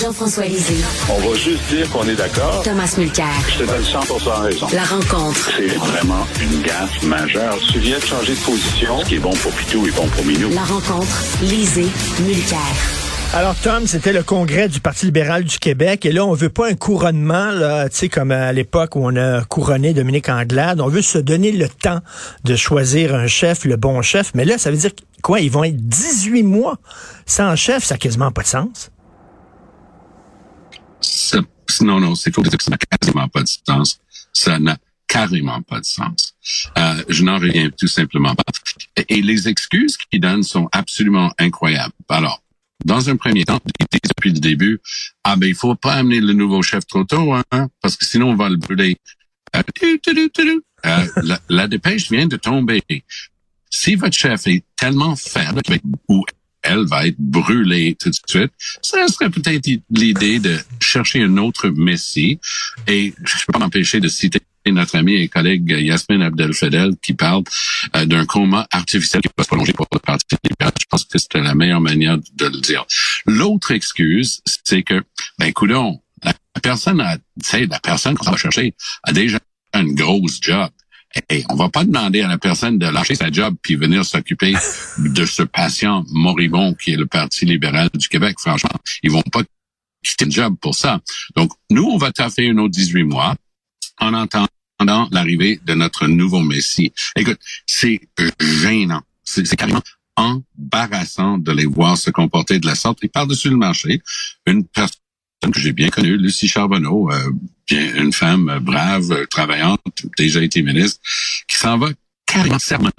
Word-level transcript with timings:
Jean-François 0.00 0.44
Lisée. 0.44 0.76
On 1.10 1.28
va 1.28 1.34
juste 1.34 1.62
dire 1.70 1.90
qu'on 1.90 2.06
est 2.08 2.14
d'accord. 2.14 2.62
Thomas 2.62 2.94
Mulcair. 2.96 3.26
Je 3.48 3.64
te 3.64 3.68
donne 3.68 3.82
100 3.82 3.98
raison. 4.42 4.66
La 4.72 4.84
rencontre. 4.84 5.50
C'est 5.56 5.74
vraiment 5.74 6.24
une 6.40 6.62
gaffe 6.62 7.02
majeure. 7.02 7.58
Tu 7.72 7.80
viens 7.80 7.98
de 7.98 8.04
changer 8.04 8.34
de 8.34 8.40
position. 8.40 9.00
Ce 9.00 9.08
qui 9.08 9.16
est 9.16 9.18
bon 9.18 9.32
pour 9.32 9.50
Pitou 9.50 9.84
est 9.88 9.96
bon 9.96 10.06
pour 10.06 10.24
Minou. 10.24 10.50
La 10.50 10.62
rencontre. 10.62 11.08
Lisée. 11.42 11.88
Mulcair. 12.20 12.58
Alors, 13.34 13.56
Tom, 13.56 13.88
c'était 13.88 14.12
le 14.12 14.22
congrès 14.22 14.68
du 14.68 14.78
Parti 14.78 15.06
libéral 15.06 15.42
du 15.42 15.58
Québec. 15.58 16.06
Et 16.06 16.12
là, 16.12 16.24
on 16.24 16.32
veut 16.32 16.48
pas 16.48 16.68
un 16.68 16.74
couronnement, 16.74 17.50
là, 17.50 17.88
tu 17.88 17.96
sais, 17.96 18.08
comme 18.08 18.30
à 18.30 18.52
l'époque 18.52 18.94
où 18.94 19.00
on 19.02 19.16
a 19.16 19.42
couronné 19.42 19.94
Dominique 19.94 20.28
Anglade. 20.28 20.80
On 20.80 20.88
veut 20.88 21.02
se 21.02 21.18
donner 21.18 21.50
le 21.50 21.68
temps 21.68 21.98
de 22.44 22.54
choisir 22.54 23.16
un 23.16 23.26
chef, 23.26 23.64
le 23.64 23.76
bon 23.76 24.00
chef. 24.02 24.30
Mais 24.34 24.44
là, 24.44 24.58
ça 24.58 24.70
veut 24.70 24.76
dire 24.76 24.92
quoi? 25.22 25.40
Ils 25.40 25.50
vont 25.50 25.64
être 25.64 25.76
18 25.76 26.44
mois 26.44 26.78
sans 27.26 27.56
chef. 27.56 27.82
Ça 27.82 27.94
n'a 27.94 27.98
quasiment 27.98 28.30
pas 28.30 28.42
de 28.42 28.46
sens. 28.46 28.92
Non, 31.80 32.00
non, 32.00 32.14
c'est 32.14 32.34
faux 32.34 32.42
de 32.42 32.48
que 32.48 32.62
ça 32.62 32.70
n'a 32.70 32.78
quasiment 32.78 33.28
pas 33.28 33.42
de 33.42 33.48
sens. 33.48 34.00
Ça 34.32 34.58
n'a 34.58 34.76
carrément 35.06 35.62
pas 35.62 35.80
de 35.80 35.84
sens. 35.84 36.34
Euh, 36.76 37.02
je 37.08 37.24
n'en 37.24 37.38
reviens 37.38 37.70
tout 37.70 37.88
simplement 37.88 38.34
pas. 38.34 38.44
Et 39.08 39.22
les 39.22 39.48
excuses 39.48 39.96
qu'ils 39.96 40.20
donnent 40.20 40.42
sont 40.42 40.68
absolument 40.72 41.32
incroyables. 41.38 41.94
Alors, 42.08 42.42
dans 42.84 43.08
un 43.08 43.16
premier 43.16 43.44
temps, 43.44 43.58
depuis 43.90 44.32
le 44.32 44.38
début, 44.38 44.80
ah 45.24 45.36
ben 45.36 45.48
il 45.48 45.54
faut 45.54 45.74
pas 45.74 45.94
amener 45.94 46.20
le 46.20 46.32
nouveau 46.32 46.62
chef 46.62 46.86
trop 46.86 47.04
tôt, 47.04 47.34
hein, 47.34 47.68
parce 47.80 47.96
que 47.96 48.04
sinon 48.04 48.30
on 48.30 48.36
va 48.36 48.48
le 48.48 48.56
brûler. 48.56 48.96
Euh, 49.56 49.62
euh, 50.86 51.06
la, 51.22 51.40
la, 51.48 51.68
dépêche 51.68 52.10
vient 52.10 52.26
de 52.26 52.36
tomber. 52.36 52.82
Si 53.70 53.94
votre 53.94 54.16
chef 54.16 54.46
est 54.46 54.62
tellement 54.76 55.16
faible 55.16 55.62
ou 56.08 56.24
elle 56.68 56.86
va 56.86 57.06
être 57.06 57.18
brûlée 57.18 57.96
tout 58.00 58.10
de 58.10 58.16
suite, 58.26 58.52
ça 58.82 59.06
serait 59.08 59.30
peut-être 59.30 59.68
l'idée 59.90 60.38
de 60.38 60.56
chercher 60.80 61.22
un 61.22 61.36
autre 61.38 61.68
messie. 61.68 62.38
Et 62.86 63.14
je 63.24 63.34
ne 63.34 63.40
peux 63.46 63.52
pas 63.52 63.58
m'empêcher 63.58 64.00
de 64.00 64.08
citer 64.08 64.40
notre 64.72 64.96
ami 64.96 65.14
et 65.14 65.28
collègue 65.28 65.70
Yasmine 65.70 66.22
Abdel-Fadel 66.22 66.92
qui 67.02 67.14
parle 67.14 67.44
euh, 67.96 68.04
d'un 68.04 68.26
coma 68.26 68.66
artificiel 68.70 69.22
qui 69.22 69.30
va 69.36 69.44
se 69.44 69.48
prolonger 69.48 69.72
pour 69.72 69.86
le 69.92 69.98
Parti 69.98 70.36
libéral. 70.44 70.72
Je 70.80 70.86
pense 70.90 71.04
que 71.04 71.18
c'était 71.18 71.40
la 71.40 71.54
meilleure 71.54 71.80
manière 71.80 72.18
de 72.18 72.46
le 72.46 72.60
dire. 72.60 72.84
L'autre 73.26 73.70
excuse, 73.72 74.42
c'est 74.64 74.82
que, 74.82 75.02
ben, 75.38 75.52
coudon, 75.52 76.00
la 76.22 76.34
personne 76.62 77.00
a, 77.00 77.16
la 77.54 77.80
personne 77.80 78.14
qu'on 78.16 78.30
va 78.30 78.36
chercher 78.36 78.74
a 79.04 79.12
déjà 79.12 79.38
une 79.74 79.94
grosse 79.94 80.38
job. 80.40 80.70
Et 81.30 81.44
on 81.48 81.54
va 81.54 81.68
pas 81.68 81.84
demander 81.84 82.20
à 82.20 82.28
la 82.28 82.38
personne 82.38 82.78
de 82.78 82.86
lâcher 82.86 83.14
sa 83.14 83.30
job 83.30 83.54
puis 83.62 83.76
venir 83.76 84.04
s'occuper 84.04 84.54
de 84.98 85.24
ce 85.24 85.42
patient 85.42 86.04
moribond 86.10 86.74
qui 86.74 86.92
est 86.92 86.96
le 86.96 87.06
Parti 87.06 87.44
libéral 87.44 87.88
du 87.94 88.08
Québec. 88.08 88.36
Franchement, 88.38 88.78
ils 89.02 89.10
vont 89.10 89.22
pas 89.22 89.42
quitter 90.02 90.26
le 90.26 90.30
job 90.30 90.56
pour 90.60 90.74
ça. 90.74 91.00
Donc, 91.34 91.52
nous, 91.70 91.84
on 91.84 91.96
va 91.96 92.12
taffer 92.12 92.50
un 92.50 92.58
autre 92.58 92.70
18 92.70 93.04
mois 93.04 93.34
en 93.98 94.14
entendant 94.14 95.08
l'arrivée 95.10 95.60
de 95.64 95.74
notre 95.74 96.06
nouveau 96.06 96.40
Messie. 96.40 96.92
Écoute, 97.16 97.40
c'est 97.66 98.00
gênant. 98.40 99.02
C'est 99.24 99.44
carrément 99.56 99.82
embarrassant 100.16 101.38
de 101.38 101.52
les 101.52 101.66
voir 101.66 101.96
se 101.96 102.10
comporter 102.10 102.58
de 102.58 102.66
la 102.66 102.74
sorte. 102.74 103.02
Et 103.02 103.08
par-dessus 103.08 103.50
le 103.50 103.56
marché, 103.56 104.02
une 104.46 104.66
personne 104.66 104.98
que 105.40 105.60
j'ai 105.60 105.72
bien 105.72 105.88
connue, 105.88 106.16
Lucie 106.16 106.48
Charbonneau, 106.48 107.10
euh, 107.10 107.30
bien, 107.66 107.94
une 107.96 108.12
femme 108.12 108.58
brave, 108.62 109.26
travaillante, 109.30 109.80
déjà 110.16 110.42
été 110.42 110.62
ministre, 110.62 111.00
qui 111.48 111.56
s'en 111.56 111.78
va 111.78 111.88
carrément 112.26 112.58
sermonner 112.58 112.92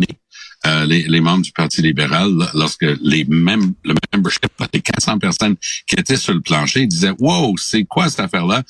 euh, 0.66 0.86
les, 0.86 1.04
les, 1.04 1.22
membres 1.22 1.44
du 1.44 1.52
Parti 1.52 1.82
libéral 1.82 2.32
lorsque 2.54 2.86
les 3.02 3.24
mêmes 3.26 3.74
le 3.86 3.96
membership, 4.14 4.52
les 4.74 4.82
400 4.82 5.20
personnes 5.20 5.56
qui 5.88 5.96
étaient 5.96 6.18
sur 6.18 6.34
le 6.34 6.42
plancher 6.42 6.86
disaient 6.86 7.14
Wow, 7.20 7.58
c'est 7.58 7.86
quoi 7.86 8.10
cette 8.10 8.20
affaire-là? 8.20 8.64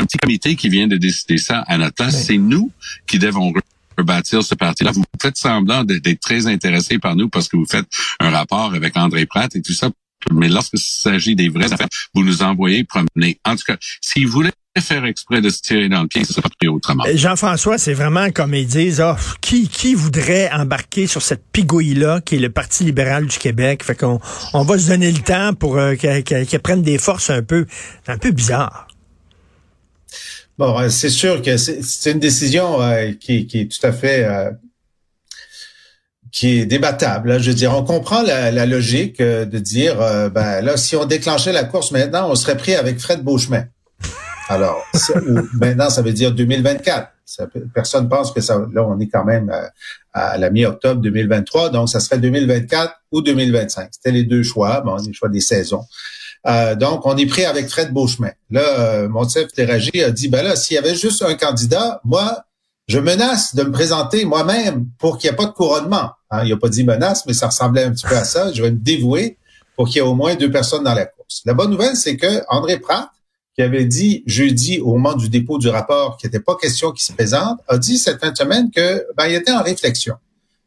un 0.00 0.06
petit 0.06 0.18
comité 0.18 0.56
qui 0.56 0.68
vient 0.68 0.88
de 0.88 0.96
décider 0.96 1.38
ça 1.38 1.60
à 1.60 1.78
notre 1.78 1.94
place. 1.94 2.26
C'est 2.26 2.36
nous 2.36 2.72
qui 3.06 3.18
devons 3.18 3.52
rebâtir 3.96 4.42
ce 4.42 4.54
parti-là. 4.54 4.90
Vous 4.92 5.04
faites 5.20 5.36
semblant 5.36 5.84
d'être 5.84 6.20
très 6.20 6.46
intéressé 6.46 6.98
par 6.98 7.14
nous 7.14 7.28
parce 7.28 7.48
que 7.48 7.56
vous 7.56 7.66
faites 7.66 7.86
un 8.18 8.30
rapport 8.30 8.74
avec 8.74 8.96
André 8.96 9.26
Pratt 9.26 9.54
et 9.54 9.62
tout 9.62 9.72
ça. 9.72 9.90
Mais 10.32 10.48
lorsque 10.48 10.78
s'agit 10.78 11.34
des 11.34 11.48
vraies 11.48 11.72
affaires, 11.72 11.88
vous 12.14 12.24
nous 12.24 12.42
envoyez 12.42 12.84
promener. 12.84 13.38
En 13.44 13.56
tout 13.56 13.64
cas, 13.66 13.76
si 14.00 14.24
vous 14.24 14.32
voulez 14.32 14.50
faire 14.78 15.04
exprès 15.04 15.40
de 15.40 15.50
se 15.50 15.62
tirer 15.62 15.88
dans 15.88 16.02
le 16.02 16.08
pied, 16.08 16.24
ça 16.24 16.34
serait 16.34 16.68
autrement. 16.68 17.04
Jean-François, 17.14 17.78
c'est 17.78 17.94
vraiment 17.94 18.30
comme 18.30 18.54
ils 18.54 18.66
disent, 18.66 19.00
oh, 19.04 19.14
qui, 19.40 19.68
qui 19.68 19.94
voudrait 19.94 20.50
embarquer 20.52 21.06
sur 21.06 21.22
cette 21.22 21.44
pigouille-là 21.52 22.20
qui 22.20 22.36
est 22.36 22.40
le 22.40 22.50
Parti 22.50 22.84
libéral 22.84 23.26
du 23.26 23.38
Québec? 23.38 23.84
Fait 23.84 23.94
qu'on 23.94 24.20
on 24.52 24.62
va 24.64 24.78
se 24.78 24.88
donner 24.88 25.12
le 25.12 25.20
temps 25.20 25.54
pour 25.54 25.78
euh, 25.78 25.94
qu'elle 25.94 26.60
prenne 26.60 26.82
des 26.82 26.98
forces 26.98 27.30
un 27.30 27.42
peu, 27.42 27.66
un 28.08 28.18
peu 28.18 28.32
bizarre. 28.32 28.88
Bon, 30.56 30.78
euh, 30.78 30.88
c'est 30.88 31.10
sûr 31.10 31.42
que 31.42 31.56
c'est 31.56 32.12
une 32.12 32.20
décision 32.20 32.80
euh, 32.80 33.12
qui, 33.18 33.46
qui, 33.46 33.60
est 33.60 33.66
tout 33.66 33.84
à 33.84 33.92
fait 33.92 34.24
euh, 34.24 34.50
qui 36.34 36.58
est 36.58 36.66
débattable. 36.66 37.40
Je 37.40 37.50
veux 37.50 37.56
dire, 37.56 37.72
on 37.72 37.84
comprend 37.84 38.20
la, 38.22 38.50
la 38.50 38.66
logique 38.66 39.22
de 39.22 39.58
dire, 39.58 39.96
ben 40.32 40.60
là, 40.62 40.76
si 40.76 40.96
on 40.96 41.04
déclenchait 41.04 41.52
la 41.52 41.62
course 41.62 41.92
maintenant, 41.92 42.28
on 42.28 42.34
serait 42.34 42.56
pris 42.56 42.74
avec 42.74 42.98
Fred 42.98 43.22
Beauchemin. 43.22 43.66
Alors, 44.48 44.84
maintenant, 45.54 45.90
ça 45.90 46.02
veut 46.02 46.12
dire 46.12 46.32
2024. 46.32 47.08
Ça, 47.24 47.46
personne 47.74 48.08
pense 48.08 48.32
que 48.32 48.40
ça. 48.40 48.58
Là, 48.72 48.84
on 48.84 48.98
est 49.00 49.08
quand 49.08 49.24
même 49.24 49.50
à, 50.12 50.38
la 50.38 50.50
mi-octobre 50.50 51.00
2023, 51.00 51.70
donc 51.70 51.88
ça 51.88 52.00
serait 52.00 52.18
2024 52.18 52.92
ou 53.12 53.22
2025. 53.22 53.88
C'était 53.92 54.10
les 54.10 54.24
deux 54.24 54.42
choix, 54.42 54.80
bon, 54.82 54.96
les 54.96 55.12
choix 55.12 55.28
des 55.28 55.40
saisons. 55.40 55.84
Euh, 56.46 56.74
donc, 56.74 57.06
on 57.06 57.16
est 57.16 57.26
pris 57.26 57.46
avec 57.46 57.68
Fred 57.68 57.92
Beauchemin. 57.92 58.32
Là, 58.50 58.60
euh, 58.60 59.08
Montef 59.08 59.52
Teragi 59.52 60.02
a 60.02 60.10
dit, 60.10 60.28
ben 60.28 60.42
là, 60.42 60.56
s'il 60.56 60.74
y 60.74 60.78
avait 60.78 60.94
juste 60.94 61.22
un 61.22 61.34
candidat, 61.34 62.00
moi, 62.04 62.44
je 62.86 62.98
menace 62.98 63.54
de 63.54 63.62
me 63.62 63.72
présenter 63.72 64.24
moi-même 64.24 64.86
pour 64.98 65.18
qu'il 65.18 65.30
n'y 65.30 65.34
ait 65.34 65.36
pas 65.36 65.46
de 65.46 65.52
couronnement. 65.52 66.10
Hein, 66.30 66.42
il 66.44 66.50
n'a 66.50 66.56
pas 66.56 66.68
dit 66.68 66.84
menace, 66.84 67.24
mais 67.26 67.32
ça 67.32 67.46
ressemblait 67.46 67.84
un 67.84 67.92
petit 67.92 68.06
peu 68.06 68.16
à 68.16 68.24
ça. 68.24 68.52
Je 68.52 68.62
vais 68.62 68.70
me 68.70 68.76
dévouer 68.76 69.38
pour 69.76 69.86
qu'il 69.86 69.96
y 69.96 69.98
ait 69.98 70.02
au 70.02 70.14
moins 70.14 70.34
deux 70.34 70.50
personnes 70.50 70.84
dans 70.84 70.94
la 70.94 71.06
course. 71.06 71.42
La 71.46 71.54
bonne 71.54 71.70
nouvelle, 71.70 71.96
c'est 71.96 72.16
que 72.16 72.42
André 72.48 72.78
Pratt, 72.78 73.08
qui 73.54 73.62
avait 73.62 73.84
dit 73.84 74.22
jeudi 74.26 74.80
au 74.80 74.92
moment 74.94 75.14
du 75.14 75.28
dépôt 75.28 75.58
du 75.58 75.68
rapport 75.68 76.16
qu'il 76.16 76.28
n'était 76.28 76.42
pas 76.42 76.56
question 76.56 76.92
qu'il 76.92 77.04
se 77.04 77.12
présente, 77.12 77.60
a 77.68 77.78
dit 77.78 77.98
cette 77.98 78.20
fin 78.20 78.32
de 78.32 78.36
semaine 78.36 78.70
que 78.70 79.06
ben, 79.16 79.26
il 79.28 79.34
était 79.34 79.52
en 79.52 79.62
réflexion. 79.62 80.16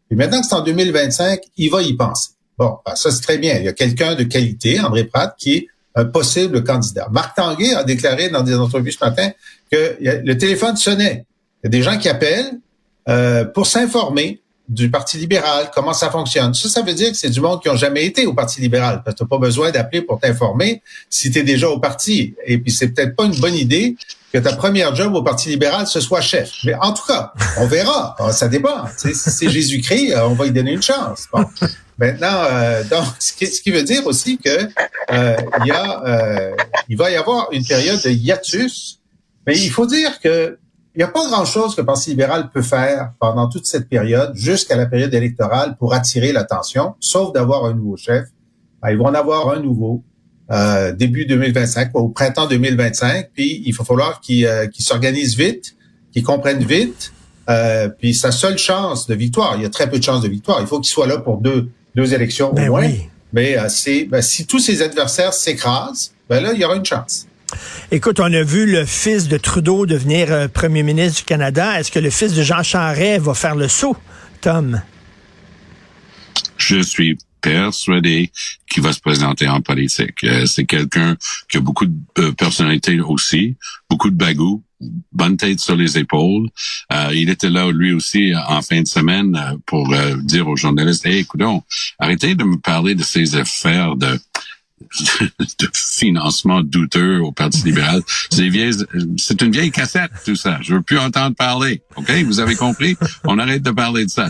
Et 0.10 0.16
maintenant 0.16 0.42
que 0.42 0.48
c'est 0.48 0.56
en 0.56 0.62
2025, 0.62 1.42
il 1.58 1.70
va 1.70 1.82
y 1.82 1.94
penser. 1.94 2.30
Bon, 2.58 2.78
ben, 2.86 2.96
ça 2.96 3.12
c'est 3.12 3.22
très 3.22 3.38
bien. 3.38 3.58
Il 3.58 3.66
y 3.66 3.68
a 3.68 3.74
quelqu'un 3.74 4.16
de 4.16 4.24
qualité, 4.24 4.80
André 4.80 5.04
Pratt, 5.04 5.36
qui 5.38 5.54
est 5.54 5.68
un 5.96 6.06
possible 6.06 6.64
candidat. 6.64 7.08
Marc 7.12 7.36
Tanguay 7.36 7.74
a 7.74 7.84
déclaré 7.84 8.30
dans 8.30 8.42
des 8.42 8.56
entrevues 8.56 8.92
ce 8.92 9.04
matin 9.04 9.32
que 9.72 9.98
le 10.00 10.38
téléphone 10.38 10.78
sonnait. 10.78 11.26
Il 11.64 11.66
y 11.66 11.68
a 11.68 11.70
des 11.70 11.84
gens 11.84 11.98
qui 11.98 12.10
appellent 12.10 12.60
euh, 13.10 13.46
pour 13.46 13.68
s'informer 13.68 14.42
du 14.68 14.92
Parti 14.92 15.18
libéral, 15.18 15.72
comment 15.74 15.94
ça 15.94 16.10
fonctionne. 16.10 16.54
Ça, 16.54 16.68
ça 16.68 16.82
veut 16.82 16.94
dire 16.94 17.12
que 17.12 17.18
c'est 17.18 17.30
du 17.30 17.40
monde 17.40 17.62
qui 17.62 17.70
n'ont 17.70 17.78
jamais 17.78 18.06
été 18.06 18.26
au 18.26 18.34
Parti 18.34 18.60
libéral, 18.60 19.02
parce 19.04 19.16
que 19.16 19.24
tu 19.24 19.28
pas 19.28 19.38
besoin 19.38 19.72
d'appeler 19.72 20.02
pour 20.02 20.20
t'informer 20.20 20.82
si 21.10 21.32
tu 21.32 21.40
es 21.40 21.44
déjà 21.44 21.70
au 21.70 21.80
parti. 21.80 22.36
Et 22.46 22.58
puis, 22.58 22.72
c'est 22.72 22.90
peut-être 22.90 23.16
pas 23.16 23.24
une 23.26 23.40
bonne 23.40 23.56
idée 23.56 23.96
que 24.34 24.40
ta 24.40 24.54
première 24.54 24.94
job 24.94 25.16
au 25.16 25.24
Parti 25.24 25.50
libéral, 25.50 25.88
ce 25.88 26.02
soit 26.02 26.20
chef. 26.20 26.52
Mais 26.66 26.76
en 26.76 26.92
tout 26.92 27.06
cas, 27.08 27.32
on 27.60 27.68
verra. 27.68 28.18
Ça 28.34 28.50
dépend. 28.50 28.86
si 28.98 29.14
c'est 29.16 29.50
Jésus-Christ, 29.50 30.16
on 30.18 30.34
va 30.34 30.46
lui 30.46 30.52
donner 30.52 30.74
une 30.74 30.84
chance. 30.84 31.28
Bon. 31.32 31.46
Maintenant, 31.98 32.44
euh, 32.52 32.84
donc, 32.84 33.06
ce 33.20 33.34
qui, 33.34 33.48
ce 33.48 33.72
veut 33.72 33.84
dire 33.84 34.06
aussi 34.06 34.38
que 34.38 34.70
euh, 35.12 35.36
y 35.66 35.72
a, 35.72 36.04
euh, 36.06 36.56
il 36.90 36.98
va 36.98 37.10
y 37.10 37.16
avoir 37.16 37.52
une 37.52 37.66
période 37.66 38.02
de 38.04 38.10
hiatus, 38.10 39.00
mais 39.48 39.58
il 39.58 39.72
faut 39.72 39.88
dire 39.88 40.20
que 40.20 40.60
il 40.98 41.02
n'y 41.02 41.04
a 41.04 41.10
pas 41.10 41.28
grand-chose 41.28 41.76
que 41.76 41.82
le 41.82 41.86
Parti 41.86 42.10
libéral 42.10 42.50
peut 42.52 42.64
faire 42.64 43.12
pendant 43.20 43.48
toute 43.48 43.68
cette 43.68 43.88
période, 43.88 44.32
jusqu'à 44.34 44.76
la 44.76 44.88
période 44.88 45.14
électorale, 45.14 45.78
pour 45.78 45.94
attirer 45.94 46.32
l'attention, 46.32 46.96
sauf 47.00 47.32
d'avoir 47.34 47.66
un 47.66 47.74
nouveau 47.74 47.96
chef. 47.96 48.26
Ben, 48.82 48.90
ils 48.90 48.98
vont 48.98 49.06
en 49.06 49.14
avoir 49.14 49.50
un 49.50 49.60
nouveau 49.60 50.04
euh, 50.52 50.92
début 50.92 51.26
2025, 51.26 51.92
au 51.94 52.10
printemps 52.10 52.48
2025, 52.48 53.30
puis 53.32 53.62
il 53.66 53.76
va 53.76 53.86
falloir 53.86 54.20
qu'ils 54.22 54.48
euh, 54.48 54.66
s'organisent 54.80 55.38
vite, 55.38 55.76
qu'ils 56.12 56.24
comprennent 56.24 56.64
vite, 56.64 57.14
euh, 57.50 57.88
puis 57.90 58.14
sa 58.14 58.32
seule 58.32 58.58
chance 58.58 59.08
de 59.08 59.14
victoire, 59.14 59.56
il 59.56 59.62
y 59.62 59.66
a 59.66 59.70
très 59.70 59.90
peu 59.90 60.00
de 60.00 60.04
chances 60.04 60.22
de 60.22 60.28
victoire, 60.28 60.60
il 60.62 60.68
faut 60.68 60.80
qu'il 60.80 60.90
soit 60.90 61.08
là 61.08 61.20
pour 61.20 61.38
deux 61.38 61.70
deux 61.98 62.14
élections 62.14 62.52
au 62.52 62.54
ben 62.54 62.70
moins. 62.70 62.90
Mais 63.34 63.58
euh, 63.58 63.68
ben, 64.10 64.22
si 64.22 64.46
tous 64.46 64.60
ses 64.60 64.82
adversaires 64.82 65.34
s'écrasent, 65.34 66.14
ben 66.30 66.42
là, 66.42 66.54
il 66.54 66.60
y 66.60 66.66
aura 66.66 66.76
une 66.76 66.86
chance. 66.86 67.28
Écoute, 67.92 68.20
on 68.20 68.32
a 68.34 68.44
vu 68.44 68.70
le 68.70 68.86
fils 68.86 69.28
de 69.28 69.38
Trudeau 69.38 69.86
devenir 69.86 70.32
euh, 70.32 70.48
premier 70.48 70.84
ministre 70.84 71.20
du 71.20 71.26
Canada. 71.26 71.80
Est-ce 71.80 71.92
que 71.92 72.00
le 72.00 72.10
fils 72.10 72.34
de 72.34 72.44
Jean 72.44 72.64
Charest 72.64 73.24
va 73.24 73.34
faire 73.34 73.56
le 73.56 73.68
saut, 73.68 73.96
Tom? 74.42 74.82
Je 76.58 76.82
suis 76.82 77.18
persuadé 77.42 78.32
qu'il 78.70 78.84
va 78.84 78.92
se 78.92 79.00
présenter 79.00 79.48
en 79.48 79.62
politique. 79.62 80.24
Euh, 80.24 80.46
c'est 80.46 80.66
quelqu'un 80.66 81.16
qui 81.50 81.58
a 81.58 81.62
beaucoup 81.62 81.86
de 81.86 82.30
personnalité 82.32 83.00
aussi, 83.00 83.56
beaucoup 83.90 84.10
de 84.10 84.16
bagou, 84.16 84.64
bonne 85.12 85.38
tête 85.38 85.60
sur 85.60 85.76
les 85.76 85.98
épaules. 85.98 86.48
Euh, 86.94 87.12
il 87.14 87.30
était 87.30 87.50
là 87.50 87.72
lui 87.72 87.94
aussi 87.94 88.34
en 88.48 88.62
fin 88.62 88.82
de 88.82 88.88
semaine 88.88 89.36
euh, 89.36 89.58
pour 89.66 89.94
euh, 89.94 90.16
dire 90.24 90.48
aux 90.48 90.56
journalistes, 90.56 91.06
hey, 91.06 91.20
écoutons, 91.20 91.64
arrêtez 92.00 92.36
de 92.36 92.44
me 92.44 92.58
parler 92.58 92.96
de 92.96 93.04
ces 93.04 93.36
affaires 93.36 93.96
de 93.96 94.20
de 95.60 95.70
financement 95.74 96.62
douteux 96.62 97.20
au 97.20 97.32
Parti 97.32 97.64
libéral. 97.64 98.02
C'est 98.30 99.42
une 99.42 99.52
vieille 99.52 99.72
cassette, 99.72 100.12
tout 100.26 100.36
ça. 100.36 100.60
Je 100.62 100.76
veux 100.76 100.82
plus 100.82 101.00
entendre 101.00 101.36
parler. 101.36 101.82
OK? 101.96 102.12
Vous 102.26 102.40
avez 102.40 102.56
compris? 102.56 102.96
On 103.24 103.40
arrête 103.40 103.64
de 103.64 103.72
parler 103.72 104.06
de 104.06 104.10
ça. 104.10 104.30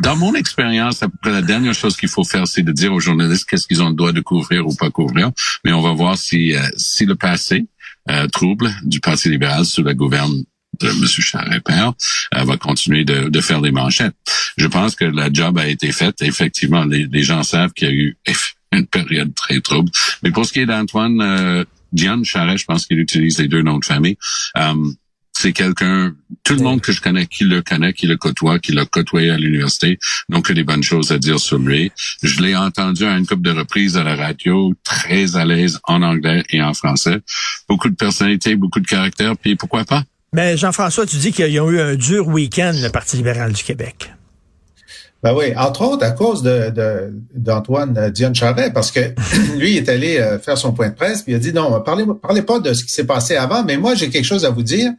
dans 0.00 0.16
mon 0.16 0.34
expérience, 0.34 1.00
la 1.24 1.42
dernière 1.42 1.74
chose 1.74 1.96
qu'il 1.96 2.08
faut 2.08 2.24
faire, 2.24 2.46
c'est 2.46 2.62
de 2.62 2.72
dire 2.72 2.92
aux 2.92 3.00
journalistes 3.00 3.48
qu'est-ce 3.48 3.66
qu'ils 3.66 3.82
ont 3.82 3.90
le 3.90 3.94
droit 3.94 4.12
de 4.12 4.20
couvrir 4.20 4.66
ou 4.66 4.74
pas 4.74 4.90
couvrir. 4.90 5.30
Mais 5.64 5.72
on 5.72 5.82
va 5.82 5.92
voir 5.92 6.16
si, 6.16 6.54
euh, 6.54 6.60
si 6.76 7.04
le 7.04 7.14
passé 7.14 7.66
euh, 8.10 8.26
trouble 8.28 8.74
du 8.84 9.00
Parti 9.00 9.28
libéral 9.28 9.64
sous 9.64 9.82
la 9.82 9.94
gouverne 9.94 10.44
de 10.80 10.88
M. 10.88 11.06
Charest-Père 11.06 11.92
euh, 12.34 12.44
va 12.44 12.56
continuer 12.56 13.04
de, 13.04 13.28
de, 13.28 13.40
faire 13.40 13.60
des 13.60 13.72
manchettes. 13.72 14.14
Je 14.56 14.66
pense 14.66 14.94
que 14.94 15.04
la 15.04 15.32
job 15.32 15.58
a 15.58 15.66
été 15.66 15.92
faite. 15.92 16.22
Effectivement, 16.22 16.84
les, 16.84 17.06
les 17.06 17.22
gens 17.22 17.42
savent 17.42 17.72
qu'il 17.72 17.88
y 17.88 17.90
a 17.90 17.94
eu 17.94 18.16
une 18.72 18.86
période 18.86 19.34
très 19.34 19.60
trouble. 19.60 19.90
Mais 20.22 20.30
pour 20.30 20.46
ce 20.46 20.52
qui 20.52 20.60
est 20.60 20.66
d'Antoine 20.66 21.20
euh, 21.20 21.64
Diane 21.92 22.24
Charest, 22.24 22.58
je 22.58 22.64
pense 22.66 22.86
qu'il 22.86 22.98
utilise 22.98 23.38
les 23.38 23.48
deux 23.48 23.62
noms 23.62 23.78
de 23.78 23.84
famille. 23.84 24.16
Euh, 24.56 24.74
c'est 25.32 25.52
quelqu'un, 25.52 26.14
tout 26.42 26.54
le 26.54 26.62
monde 26.62 26.80
que 26.80 26.90
je 26.90 27.00
connais 27.00 27.26
qui 27.26 27.44
le 27.44 27.62
connaît, 27.62 27.92
qui 27.92 28.08
le 28.08 28.16
côtoie, 28.16 28.58
qui 28.58 28.72
l'a 28.72 28.84
côtoyé 28.84 29.30
à 29.30 29.36
l'université, 29.36 29.98
donc 30.28 30.46
que 30.46 30.52
des 30.52 30.64
bonnes 30.64 30.82
choses 30.82 31.12
à 31.12 31.18
dire 31.18 31.38
sur 31.38 31.58
lui. 31.58 31.92
Je 32.24 32.42
l'ai 32.42 32.56
entendu 32.56 33.04
à 33.04 33.16
une 33.16 33.24
couple 33.24 33.42
de 33.42 33.52
reprises 33.52 33.96
à 33.96 34.02
la 34.02 34.16
radio, 34.16 34.74
très 34.82 35.36
à 35.36 35.44
l'aise 35.44 35.78
en 35.84 36.02
anglais 36.02 36.42
et 36.50 36.60
en 36.60 36.74
français. 36.74 37.18
Beaucoup 37.68 37.88
de 37.88 37.94
personnalité, 37.94 38.56
beaucoup 38.56 38.80
de 38.80 38.86
caractère, 38.86 39.36
puis 39.36 39.54
pourquoi 39.54 39.84
pas? 39.84 40.02
Ben, 40.32 40.58
Jean-François, 40.58 41.06
tu 41.06 41.16
dis 41.16 41.32
qu'ils 41.32 41.60
ont 41.60 41.70
eu 41.70 41.80
un 41.80 41.94
dur 41.94 42.26
week-end, 42.26 42.72
le 42.74 42.88
Parti 42.88 43.16
libéral 43.16 43.52
du 43.52 43.62
Québec. 43.62 44.10
Ben 45.22 45.34
oui, 45.34 45.52
entre 45.56 45.82
autres 45.82 46.04
à 46.04 46.12
cause 46.12 46.42
de, 46.42 47.12
d'Antoine 47.34 47.92
de, 47.92 48.08
Dion 48.08 48.32
Charret, 48.32 48.72
parce 48.72 48.92
que 48.92 49.00
lui 49.56 49.76
est 49.76 49.88
allé 49.88 50.18
euh, 50.18 50.38
faire 50.38 50.56
son 50.56 50.72
point 50.72 50.90
de 50.90 50.94
presse, 50.94 51.22
puis 51.22 51.32
il 51.32 51.36
a 51.36 51.38
dit 51.40 51.52
non, 51.52 51.80
parlez, 51.80 52.04
parlez 52.22 52.42
pas 52.42 52.60
de 52.60 52.72
ce 52.72 52.84
qui 52.84 52.92
s'est 52.92 53.06
passé 53.06 53.34
avant, 53.34 53.64
mais 53.64 53.76
moi 53.76 53.94
j'ai 53.96 54.10
quelque 54.10 54.24
chose 54.24 54.44
à 54.44 54.50
vous 54.50 54.62
dire 54.62 54.92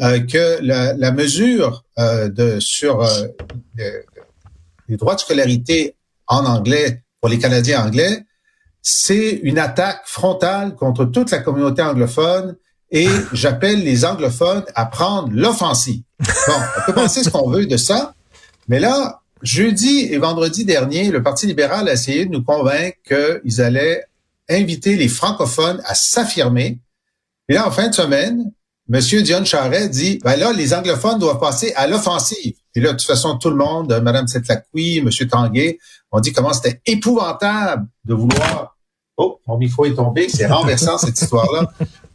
euh, 0.00 0.20
que 0.20 0.58
la, 0.62 0.94
la 0.94 1.12
mesure 1.12 1.84
euh, 1.98 2.28
de 2.28 2.58
sur 2.60 3.06
les 4.88 4.96
droits 4.96 5.14
de 5.14 5.20
scolarité 5.20 5.96
en 6.26 6.46
anglais 6.46 7.02
pour 7.20 7.28
les 7.28 7.38
Canadiens 7.38 7.84
anglais, 7.84 8.24
c'est 8.80 9.40
une 9.42 9.58
attaque 9.58 10.00
frontale 10.06 10.76
contre 10.76 11.04
toute 11.04 11.30
la 11.30 11.40
communauté 11.40 11.82
anglophone 11.82 12.56
et 12.90 13.08
j'appelle 13.34 13.84
les 13.84 14.06
anglophones 14.06 14.64
à 14.74 14.86
prendre 14.86 15.28
l'offensive. 15.30 16.02
Bon, 16.20 16.54
on 16.78 16.86
peut 16.86 16.94
penser 16.94 17.22
ce 17.22 17.28
qu'on 17.28 17.50
veut 17.50 17.66
de 17.66 17.76
ça, 17.76 18.14
mais 18.66 18.80
là, 18.80 19.17
Jeudi 19.42 20.08
et 20.10 20.18
vendredi 20.18 20.64
dernier, 20.64 21.10
le 21.10 21.22
Parti 21.22 21.46
libéral 21.46 21.88
a 21.88 21.92
essayé 21.92 22.26
de 22.26 22.30
nous 22.30 22.42
convaincre 22.42 22.96
qu'ils 23.06 23.60
allaient 23.60 24.04
inviter 24.48 24.96
les 24.96 25.08
francophones 25.08 25.80
à 25.84 25.94
s'affirmer. 25.94 26.78
Et 27.48 27.54
là, 27.54 27.66
en 27.66 27.70
fin 27.70 27.88
de 27.88 27.94
semaine, 27.94 28.52
M. 28.90 29.00
Dion 29.22 29.44
Charret 29.44 29.88
dit, 29.88 30.18
ben 30.24 30.36
là, 30.36 30.52
les 30.52 30.72
anglophones 30.72 31.18
doivent 31.18 31.38
passer 31.38 31.72
à 31.76 31.86
l'offensive. 31.86 32.54
Et 32.74 32.80
là, 32.80 32.92
de 32.92 32.96
toute 32.96 33.06
façon, 33.06 33.36
tout 33.36 33.50
le 33.50 33.56
monde, 33.56 33.92
Mme 34.02 34.26
Setlacqui, 34.26 34.98
M. 34.98 35.10
Tanguay, 35.28 35.78
ont 36.10 36.20
dit 36.20 36.32
comment 36.32 36.52
c'était 36.52 36.80
épouvantable 36.86 37.86
de 38.04 38.14
vouloir... 38.14 38.76
Oh, 39.18 39.40
mon 39.46 39.58
micro 39.58 39.84
est 39.84 39.94
tombé, 39.94 40.28
c'est 40.28 40.46
renversant 40.46 40.96
cette 40.96 41.20
histoire-là, 41.20 41.70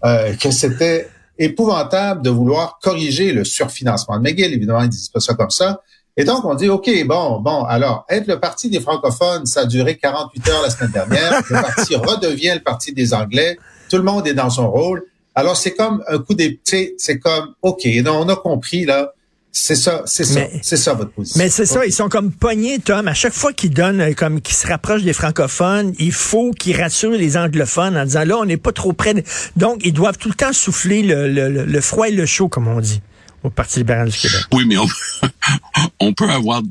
euh, 0.06 0.36
que 0.36 0.52
c'était 0.52 1.10
épouvantable 1.38 2.22
de 2.22 2.30
vouloir 2.30 2.80
corriger 2.82 3.34
le 3.34 3.44
surfinancement 3.44 4.18
de 4.18 4.24
McGill. 4.24 4.54
Évidemment, 4.54 4.84
ils 4.84 4.90
disent 4.90 5.10
pas 5.10 5.20
ça 5.20 5.34
comme 5.34 5.50
ça, 5.50 5.82
et 6.16 6.26
donc, 6.26 6.46
on 6.46 6.54
dit, 6.54 6.70
OK, 6.70 6.90
bon, 7.08 7.40
bon, 7.40 7.64
alors, 7.64 8.06
être 8.08 8.28
le 8.28 8.40
parti 8.40 8.70
des 8.70 8.80
francophones, 8.80 9.48
ça 9.48 9.62
a 9.62 9.66
duré 9.66 9.98
48 9.98 10.50
heures 10.50 10.62
la 10.62 10.70
semaine 10.70 10.92
dernière. 10.92 11.42
Le 11.50 11.62
parti 11.62 11.96
redevient 11.96 12.54
le 12.54 12.62
parti 12.62 12.94
des 12.94 13.14
Anglais. 13.14 13.58
Tout 13.90 13.98
le 13.98 14.04
monde 14.04 14.28
est 14.28 14.36
dans 14.36 14.50
son 14.50 14.70
rôle. 14.70 15.04
Alors, 15.34 15.58
c'est 15.58 15.74
comme 15.74 16.04
un 16.08 16.20
coup 16.20 16.36
d'épée, 16.36 16.94
c'est 16.98 17.18
comme, 17.18 17.56
OK, 17.64 17.88
on 18.06 18.30
a 18.30 18.36
compris, 18.36 18.86
là. 18.86 19.14
C'est 19.56 19.76
ça, 19.76 20.02
c'est 20.08 20.24
ça, 20.24 20.42
c'est 20.64 20.78
ça 20.78 20.96
votre 20.96 21.12
position. 21.12 21.38
Mais 21.38 21.48
c'est 21.48 21.68
ça, 21.68 21.86
ils 21.86 21.94
sont 21.94 22.10
comme 22.10 22.32
pognés, 22.32 22.80
Tom. 22.80 23.08
À 23.08 23.14
chaque 23.14 23.34
fois 23.34 23.54
qu'ils 23.54 23.70
donnent, 23.70 24.02
euh, 24.02 24.14
comme 24.14 24.42
qu'ils 24.42 24.56
se 24.56 24.66
rapprochent 24.66 25.04
des 25.04 25.14
francophones, 25.14 25.94
il 26.00 26.12
faut 26.12 26.54
qu'ils 26.54 26.76
rassurent 26.76 27.12
les 27.12 27.38
anglophones 27.38 27.96
en 27.96 28.04
disant 28.04 28.26
là, 28.26 28.38
on 28.40 28.46
n'est 28.46 28.58
pas 28.58 28.72
trop 28.72 28.94
près. 28.94 29.14
Donc, 29.56 29.82
ils 29.86 29.94
doivent 29.94 30.18
tout 30.18 30.30
le 30.30 30.34
temps 30.34 30.54
souffler 30.54 31.04
le, 31.04 31.28
le, 31.28 31.66
le 31.66 31.82
froid 31.82 32.08
et 32.08 32.12
le 32.12 32.26
chaud, 32.26 32.48
comme 32.48 32.68
on 32.68 32.80
dit 32.80 33.04
au 33.44 33.50
Parti 33.50 33.80
libéral 33.80 34.10
du 34.10 34.18
Québec. 34.18 34.42
Oui, 34.54 34.66
mais 34.66 34.78
on, 34.78 34.88
peut 36.14 36.30
avoir 36.30 36.62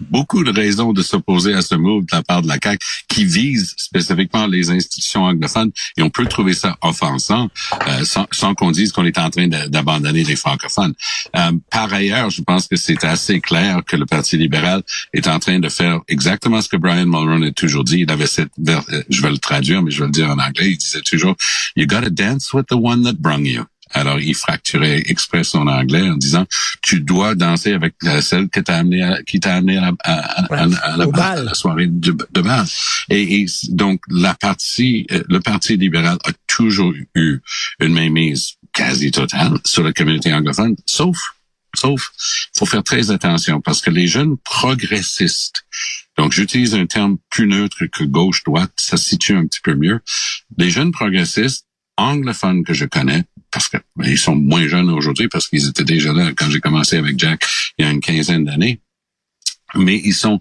beaucoup 0.00 0.44
de 0.44 0.50
raisons 0.50 0.92
de 0.92 1.02
s'opposer 1.02 1.54
à 1.54 1.62
ce 1.62 1.74
move 1.74 2.02
de 2.02 2.16
la 2.16 2.22
part 2.22 2.42
de 2.42 2.48
la 2.48 2.58
CAQ 2.62 2.84
qui 3.08 3.24
vise 3.24 3.74
spécifiquement 3.76 4.46
les 4.46 4.70
institutions 4.70 5.24
anglophones 5.24 5.70
et 5.96 6.02
on 6.02 6.10
peut 6.10 6.26
trouver 6.26 6.54
ça 6.54 6.76
offensant 6.82 7.48
euh, 7.86 8.04
sans, 8.04 8.54
qu'on 8.54 8.70
dise 8.70 8.92
qu'on 8.92 9.04
est 9.04 9.18
en 9.18 9.30
train 9.30 9.48
d'abandonner 9.48 10.24
les 10.24 10.36
francophones. 10.36 10.94
Euh, 11.36 11.52
par 11.70 11.92
ailleurs, 11.92 12.30
je 12.30 12.42
pense 12.42 12.66
que 12.66 12.76
c'est 12.76 13.04
assez 13.04 13.40
clair 13.40 13.82
que 13.86 13.96
le 13.96 14.06
Parti 14.06 14.36
libéral 14.36 14.82
est 15.12 15.28
en 15.28 15.38
train 15.38 15.58
de 15.58 15.68
faire 15.68 16.00
exactement 16.08 16.60
ce 16.60 16.68
que 16.68 16.76
Brian 16.76 17.06
Mulroney 17.06 17.48
a 17.48 17.52
toujours 17.52 17.84
dit. 17.84 18.00
Il 18.00 18.10
avait 18.10 18.26
cette, 18.26 18.52
euh, 18.68 19.02
je 19.08 19.22
vais 19.22 19.30
le 19.30 19.38
traduire, 19.38 19.82
mais 19.82 19.90
je 19.90 20.00
vais 20.00 20.06
le 20.06 20.12
dire 20.12 20.30
en 20.30 20.38
anglais, 20.38 20.70
il 20.70 20.76
disait 20.76 21.00
toujours, 21.02 21.36
you 21.74 21.86
gotta 21.86 22.10
dance 22.10 22.52
with 22.52 22.66
the 22.66 22.74
one 22.74 23.02
that 23.04 23.14
brung 23.14 23.46
you. 23.46 23.64
Alors, 23.96 24.20
il 24.20 24.34
fracturait 24.34 25.02
exprès 25.06 25.42
son 25.42 25.66
anglais 25.66 26.02
en 26.02 26.16
disant, 26.16 26.46
tu 26.82 27.00
dois 27.00 27.34
danser 27.34 27.72
avec 27.72 27.94
celle 28.20 28.50
qui 28.50 28.62
t'a 28.62 28.76
amené 28.76 29.02
à, 29.02 29.22
qui 29.22 29.40
t'a 29.40 29.54
amené 29.54 29.78
à, 29.78 29.92
la, 30.96 31.54
soirée 31.54 31.86
de, 31.86 32.14
de 32.30 32.40
bal. 32.42 32.66
Et, 33.08 33.46
donc, 33.70 34.02
la 34.10 34.34
partie, 34.34 35.06
euh, 35.12 35.22
le 35.30 35.40
Parti 35.40 35.78
libéral 35.78 36.18
a 36.24 36.30
toujours 36.46 36.92
eu 37.14 37.40
une 37.80 37.94
mainmise 37.94 38.56
quasi 38.74 39.10
totale 39.10 39.58
sur 39.64 39.82
la 39.82 39.94
communauté 39.94 40.34
anglophone, 40.34 40.76
sauf, 40.84 41.16
sauf, 41.74 42.10
faut 42.54 42.66
faire 42.66 42.84
très 42.84 43.10
attention 43.10 43.62
parce 43.62 43.80
que 43.80 43.90
les 43.90 44.06
jeunes 44.06 44.36
progressistes, 44.44 45.64
donc 46.18 46.32
j'utilise 46.32 46.74
un 46.74 46.84
terme 46.84 47.16
plus 47.30 47.46
neutre 47.46 47.86
que 47.86 48.04
gauche-droite, 48.04 48.72
ça 48.76 48.98
se 48.98 49.08
situe 49.08 49.34
un 49.34 49.46
petit 49.46 49.60
peu 49.62 49.74
mieux. 49.74 50.00
Les 50.58 50.68
jeunes 50.68 50.92
progressistes 50.92 51.66
anglophones 51.96 52.64
que 52.64 52.74
je 52.74 52.84
connais, 52.84 53.24
parce 53.50 53.68
que 53.68 53.78
ben, 53.96 54.08
ils 54.08 54.18
sont 54.18 54.36
moins 54.36 54.66
jeunes 54.68 54.90
aujourd'hui 54.90 55.28
parce 55.28 55.48
qu'ils 55.48 55.68
étaient 55.68 55.84
déjà 55.84 56.12
là 56.12 56.32
quand 56.36 56.50
j'ai 56.50 56.60
commencé 56.60 56.96
avec 56.96 57.18
Jack 57.18 57.46
il 57.78 57.84
y 57.84 57.88
a 57.88 57.90
une 57.90 58.00
quinzaine 58.00 58.44
d'années, 58.44 58.80
mais 59.74 60.00
ils 60.04 60.14
sont 60.14 60.40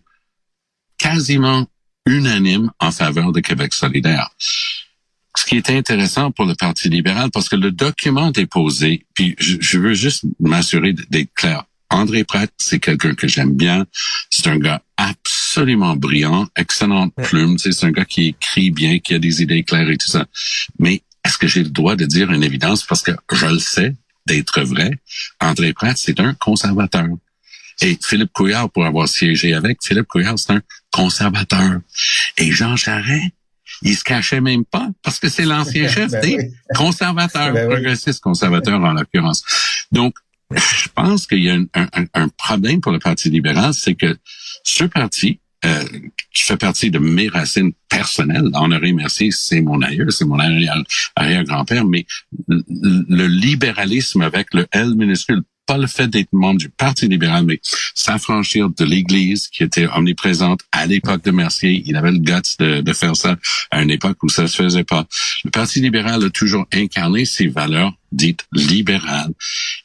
quasiment 0.97 1.67
unanimes 2.05 2.71
en 2.79 2.91
faveur 2.91 3.31
de 3.31 3.39
Québec 3.39 3.73
solidaire. 3.73 4.29
Ce 5.37 5.45
qui 5.45 5.57
est 5.57 5.69
intéressant 5.69 6.31
pour 6.31 6.45
le 6.45 6.55
Parti 6.55 6.89
libéral, 6.89 7.29
parce 7.31 7.49
que 7.49 7.55
le 7.55 7.71
document 7.71 8.31
déposé, 8.31 9.05
puis 9.13 9.35
je, 9.37 9.77
veux 9.77 9.93
juste 9.93 10.23
m'assurer 10.39 10.93
d'être 10.93 11.33
clair. 11.33 11.65
André 11.89 12.23
Pratt, 12.23 12.51
c'est 12.57 12.79
quelqu'un 12.79 13.15
que 13.15 13.27
j'aime 13.27 13.53
bien. 13.53 13.85
C'est 14.29 14.47
un 14.47 14.57
gars 14.57 14.81
absolument 14.97 15.95
brillant, 15.95 16.47
excellente 16.55 17.13
plume. 17.15 17.57
C'est 17.57 17.83
un 17.83 17.91
gars 17.91 18.05
qui 18.05 18.27
écrit 18.27 18.71
bien, 18.71 18.99
qui 18.99 19.13
a 19.13 19.19
des 19.19 19.41
idées 19.41 19.63
claires 19.63 19.89
et 19.89 19.97
tout 19.97 20.09
ça. 20.09 20.25
Mais 20.79 21.03
est-ce 21.35 21.39
que 21.39 21.47
j'ai 21.47 21.63
le 21.63 21.69
droit 21.69 21.97
de 21.97 22.05
dire 22.05 22.31
une 22.31 22.45
évidence? 22.45 22.83
Parce 22.83 23.01
que 23.01 23.11
je 23.33 23.45
le 23.45 23.59
sais 23.59 23.93
d'être 24.25 24.61
vrai? 24.61 24.91
André 25.41 25.73
Pratt, 25.73 25.97
c'est 25.97 26.21
un 26.21 26.33
conservateur. 26.33 27.09
Et 27.81 27.99
Philippe 28.01 28.31
Couillard, 28.31 28.69
pour 28.69 28.85
avoir 28.85 29.09
siégé 29.09 29.53
avec, 29.53 29.79
Philippe 29.83 30.07
Couillard, 30.07 30.39
c'est 30.39 30.53
un 30.53 30.61
conservateur. 30.93 31.81
Et 32.37 32.51
Jean 32.53 32.77
Charest, 32.77 33.33
il 33.81 33.97
se 33.97 34.05
cachait 34.05 34.39
même 34.39 34.63
pas 34.63 34.87
parce 35.03 35.19
que 35.19 35.27
c'est 35.27 35.43
l'ancien 35.43 35.89
chef 35.89 36.09
ben 36.09 36.21
des 36.21 36.53
conservateurs, 36.73 37.51
ben 37.51 37.67
progressistes 37.67 38.21
conservateurs 38.21 38.81
en 38.81 38.93
l'occurrence. 38.93 39.43
Donc, 39.91 40.15
je 40.51 40.87
pense 40.95 41.27
qu'il 41.27 41.43
y 41.43 41.49
a 41.49 41.55
un, 41.55 41.87
un, 42.13 42.29
problème 42.29 42.79
pour 42.79 42.93
le 42.93 42.99
Parti 42.99 43.29
libéral, 43.29 43.73
c'est 43.73 43.95
que 43.95 44.17
ce 44.63 44.85
parti 44.85 45.41
euh, 45.65 45.83
qui 46.33 46.43
fait 46.43 46.57
partie 46.57 46.91
de 46.91 46.99
mes 46.99 47.27
racines 47.27 47.71
personnelles. 47.89 48.49
Henri 48.53 48.93
Mercier, 48.93 49.31
c'est 49.31 49.61
mon 49.61 49.81
aïeux, 49.81 50.09
c'est 50.09 50.25
mon 50.25 50.37
arrière-grand-père, 51.15 51.85
mais 51.85 52.05
le 52.47 53.25
libéralisme 53.27 54.21
avec 54.21 54.53
le 54.53 54.67
L 54.71 54.95
minuscule 54.95 55.43
pas 55.65 55.77
le 55.77 55.87
fait 55.87 56.07
d'être 56.07 56.31
membre 56.31 56.59
du 56.59 56.69
Parti 56.69 57.07
libéral, 57.07 57.45
mais 57.45 57.59
s'affranchir 57.93 58.69
de 58.69 58.85
l'Église 58.85 59.47
qui 59.47 59.63
était 59.63 59.87
omniprésente 59.87 60.61
à 60.71 60.85
l'époque 60.85 61.23
de 61.23 61.31
Mercier. 61.31 61.83
Il 61.85 61.95
avait 61.95 62.11
le 62.11 62.19
guts 62.19 62.55
de, 62.59 62.81
de, 62.81 62.93
faire 62.93 63.15
ça 63.15 63.35
à 63.71 63.81
une 63.81 63.91
époque 63.91 64.21
où 64.23 64.29
ça 64.29 64.47
se 64.47 64.55
faisait 64.55 64.83
pas. 64.83 65.05
Le 65.43 65.51
Parti 65.51 65.81
libéral 65.81 66.23
a 66.23 66.29
toujours 66.29 66.65
incarné 66.73 67.25
ses 67.25 67.47
valeurs 67.47 67.93
dites 68.11 68.45
libérales. 68.53 69.33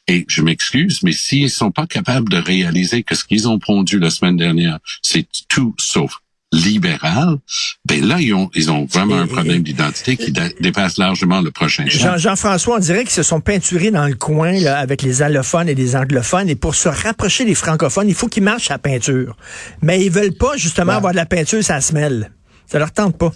Et 0.07 0.25
je 0.27 0.41
m'excuse, 0.41 1.03
mais 1.03 1.11
s'ils 1.11 1.49
sont 1.49 1.71
pas 1.71 1.87
capables 1.87 2.29
de 2.29 2.37
réaliser 2.37 3.03
que 3.03 3.15
ce 3.15 3.25
qu'ils 3.25 3.47
ont 3.47 3.59
pondu 3.59 3.99
la 3.99 4.09
semaine 4.09 4.37
dernière, 4.37 4.79
c'est 5.01 5.27
tout 5.49 5.75
sauf 5.79 6.17
libéral, 6.51 7.37
ben 7.85 8.05
là, 8.05 8.19
ils 8.19 8.33
ont, 8.33 8.49
ils 8.53 8.71
ont 8.71 8.85
vraiment 8.85 9.15
un 9.15 9.27
problème 9.27 9.63
d'identité 9.63 10.17
qui 10.17 10.31
dépasse 10.31 10.97
largement 10.97 11.41
le 11.41 11.51
prochain 11.51 11.85
Jean, 11.87 12.17
Jean-François, 12.17 12.75
on 12.75 12.79
dirait 12.79 13.01
qu'ils 13.01 13.11
se 13.11 13.23
sont 13.23 13.41
peinturés 13.41 13.91
dans 13.91 14.07
le 14.07 14.15
coin 14.15 14.53
là, 14.53 14.77
avec 14.77 15.01
les 15.01 15.21
allophones 15.21 15.69
et 15.69 15.75
les 15.75 15.95
anglophones. 15.95 16.49
Et 16.49 16.55
pour 16.55 16.75
se 16.75 16.89
rapprocher 16.89 17.45
des 17.45 17.55
francophones, 17.55 18.07
il 18.09 18.15
faut 18.15 18.27
qu'ils 18.27 18.43
marchent 18.43 18.71
à 18.71 18.77
peinture. 18.77 19.37
Mais 19.81 20.03
ils 20.03 20.11
veulent 20.11 20.33
pas 20.33 20.57
justement 20.57 20.93
avoir 20.93 21.13
de 21.13 21.17
la 21.17 21.25
peinture, 21.25 21.63
ça 21.63 21.79
se 21.79 21.93
mêle. 21.93 22.31
Ça 22.67 22.79
leur 22.79 22.91
tente 22.91 23.17
pas. 23.17 23.31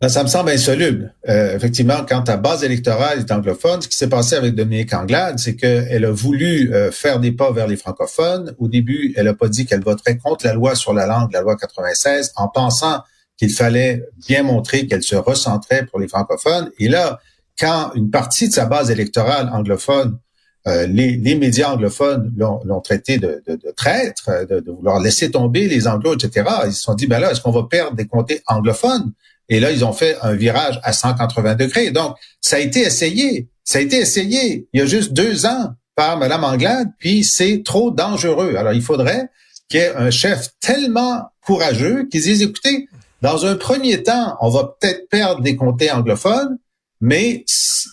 Ben, 0.00 0.10
ça 0.10 0.22
me 0.22 0.28
semble 0.28 0.50
insoluble. 0.50 1.14
Euh, 1.26 1.56
effectivement, 1.56 2.04
quand 2.06 2.22
ta 2.22 2.36
base 2.36 2.62
électorale 2.62 3.20
est 3.20 3.32
anglophone, 3.32 3.80
ce 3.80 3.88
qui 3.88 3.96
s'est 3.96 4.10
passé 4.10 4.36
avec 4.36 4.54
Dominique 4.54 4.92
Anglade, 4.92 5.38
c'est 5.38 5.56
qu'elle 5.56 6.04
a 6.04 6.10
voulu 6.10 6.72
euh, 6.74 6.90
faire 6.92 7.18
des 7.18 7.32
pas 7.32 7.50
vers 7.50 7.66
les 7.66 7.76
francophones. 7.76 8.54
Au 8.58 8.68
début, 8.68 9.14
elle 9.16 9.24
n'a 9.24 9.32
pas 9.32 9.48
dit 9.48 9.64
qu'elle 9.64 9.82
voterait 9.82 10.18
contre 10.18 10.44
la 10.44 10.52
loi 10.52 10.74
sur 10.74 10.92
la 10.92 11.06
langue, 11.06 11.32
la 11.32 11.40
loi 11.40 11.56
96, 11.56 12.32
en 12.36 12.48
pensant 12.48 13.00
qu'il 13.38 13.50
fallait 13.50 14.04
bien 14.26 14.42
montrer 14.42 14.86
qu'elle 14.86 15.02
se 15.02 15.16
recentrait 15.16 15.86
pour 15.86 15.98
les 15.98 16.08
francophones. 16.08 16.70
Et 16.78 16.88
là, 16.88 17.18
quand 17.58 17.92
une 17.94 18.10
partie 18.10 18.48
de 18.48 18.52
sa 18.52 18.66
base 18.66 18.90
électorale 18.90 19.48
anglophone, 19.50 20.18
euh, 20.66 20.86
les, 20.86 21.34
médias 21.36 21.72
anglophones 21.72 22.32
l'ont 22.36 22.80
traité 22.80 23.18
de, 23.18 23.42
traître, 23.76 24.30
de, 24.48 24.60
de, 24.60 24.70
vouloir 24.70 25.00
laisser 25.00 25.30
tomber 25.30 25.68
les 25.68 25.86
anglos, 25.86 26.14
etc., 26.14 26.48
ils 26.66 26.72
se 26.72 26.82
sont 26.82 26.94
dit, 26.94 27.06
ben 27.06 27.20
là, 27.20 27.30
est-ce 27.30 27.40
qu'on 27.40 27.52
va 27.52 27.64
perdre 27.70 27.96
des 27.96 28.06
comtés 28.06 28.42
anglophones? 28.46 29.12
Et 29.48 29.60
là, 29.60 29.70
ils 29.70 29.84
ont 29.84 29.92
fait 29.92 30.16
un 30.22 30.34
virage 30.34 30.80
à 30.82 30.92
180 30.92 31.54
degrés. 31.54 31.90
Donc, 31.90 32.16
ça 32.40 32.56
a 32.56 32.58
été 32.58 32.80
essayé. 32.80 33.48
Ça 33.62 33.78
a 33.78 33.82
été 33.82 33.96
essayé 33.96 34.68
il 34.72 34.80
y 34.80 34.82
a 34.82 34.86
juste 34.86 35.12
deux 35.12 35.46
ans 35.46 35.74
par 35.94 36.18
Mme 36.18 36.44
Anglade, 36.44 36.88
puis 36.98 37.24
c'est 37.24 37.62
trop 37.64 37.90
dangereux. 37.90 38.56
Alors, 38.56 38.72
il 38.72 38.82
faudrait 38.82 39.30
qu'il 39.68 39.80
y 39.80 39.82
ait 39.82 39.94
un 39.94 40.10
chef 40.10 40.48
tellement 40.60 41.22
courageux 41.44 42.06
qui 42.10 42.20
dise, 42.20 42.42
écoutez, 42.42 42.88
dans 43.22 43.46
un 43.46 43.56
premier 43.56 44.02
temps, 44.02 44.36
on 44.40 44.50
va 44.50 44.76
peut-être 44.78 45.08
perdre 45.08 45.40
des 45.42 45.56
comtés 45.56 45.90
anglophones, 45.90 46.58
mais, 47.00 47.44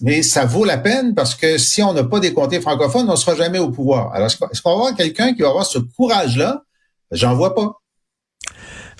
mais 0.01 0.23
ça 0.23 0.45
vaut 0.45 0.65
la 0.65 0.77
peine 0.77 1.13
parce 1.13 1.35
que 1.35 1.57
si 1.57 1.83
on 1.83 1.93
n'a 1.93 2.03
pas 2.03 2.19
des 2.19 2.33
comtés 2.33 2.61
francophones, 2.61 3.07
on 3.07 3.13
ne 3.13 3.17
sera 3.17 3.35
jamais 3.35 3.59
au 3.59 3.69
pouvoir. 3.69 4.13
Alors, 4.13 4.27
est-ce 4.27 4.61
qu'on 4.61 4.69
va 4.69 4.75
avoir 4.75 4.95
quelqu'un 4.95 5.33
qui 5.33 5.41
va 5.41 5.49
avoir 5.49 5.65
ce 5.65 5.79
courage-là? 5.79 6.63
J'en 7.11 7.35
vois 7.35 7.53
pas. 7.53 7.79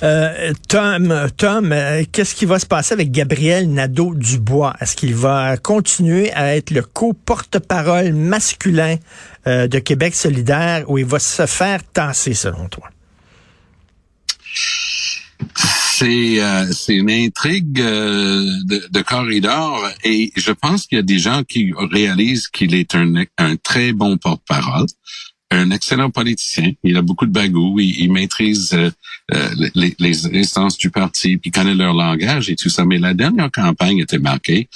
Euh, 0.02 0.54
Tom, 0.68 1.30
Tom, 1.38 1.72
euh, 1.72 2.04
qu'est-ce 2.12 2.36
qui 2.36 2.46
va 2.46 2.60
se 2.60 2.66
passer 2.66 2.94
avec 2.94 3.12
Gabriel 3.12 3.72
Nadeau-Dubois? 3.72 4.76
Est-ce 4.82 4.96
qu'il 4.96 5.16
va 5.16 5.56
continuer 5.58 6.34
à 6.34 6.56
être 6.56 6.72
le 6.72 6.82
co-porte-parole 6.82 8.12
masculin 8.14 8.98
euh, 9.48 9.68
de 9.68 9.80
Québec 9.80 10.16
solidaire 10.16 10.90
ou 10.90 10.98
il 10.98 11.06
va 11.06 11.20
se 11.20 11.46
faire 11.46 11.80
tasser, 11.94 12.34
selon 12.34 12.68
toi? 12.68 12.90
C'est 16.04 16.40
c'est 16.74 16.96
une 16.96 17.10
intrigue 17.10 17.72
de, 17.72 18.90
de, 18.92 19.02
corridor 19.02 19.90
et 20.04 20.34
je 20.36 20.52
pense 20.52 20.86
qu'il 20.86 20.98
y 20.98 21.00
a 21.00 21.02
des 21.02 21.18
gens 21.18 21.44
qui 21.44 21.72
réalisent 21.78 22.50
qu'il 22.50 22.76
est 22.76 22.94
un, 22.94 23.24
un 23.38 23.56
très 23.56 23.94
bon 23.94 24.18
porte-parole 24.18 24.88
un 25.54 25.72
excellent 25.72 26.10
politicien. 26.10 26.72
Il 26.84 26.98
a 26.98 27.02
beaucoup 27.02 27.26
de 27.26 27.32
bagou. 27.32 27.80
Il, 27.80 28.12
maîtrise 28.12 28.74
euh, 28.74 28.90
euh, 29.34 29.70
les, 29.76 29.96
les 29.98 30.38
instances 30.38 30.78
du 30.78 30.90
parti, 30.90 31.38
puis 31.38 31.50
il 31.50 31.52
connaît 31.52 31.76
leur 31.76 31.94
langage 31.94 32.50
et 32.50 32.56
tout 32.56 32.70
ça. 32.70 32.86
Mais 32.86 32.98
la 32.98 33.14
dernière 33.14 33.52
campagne 33.52 34.00
était 34.00 34.20
marquée 34.20 34.68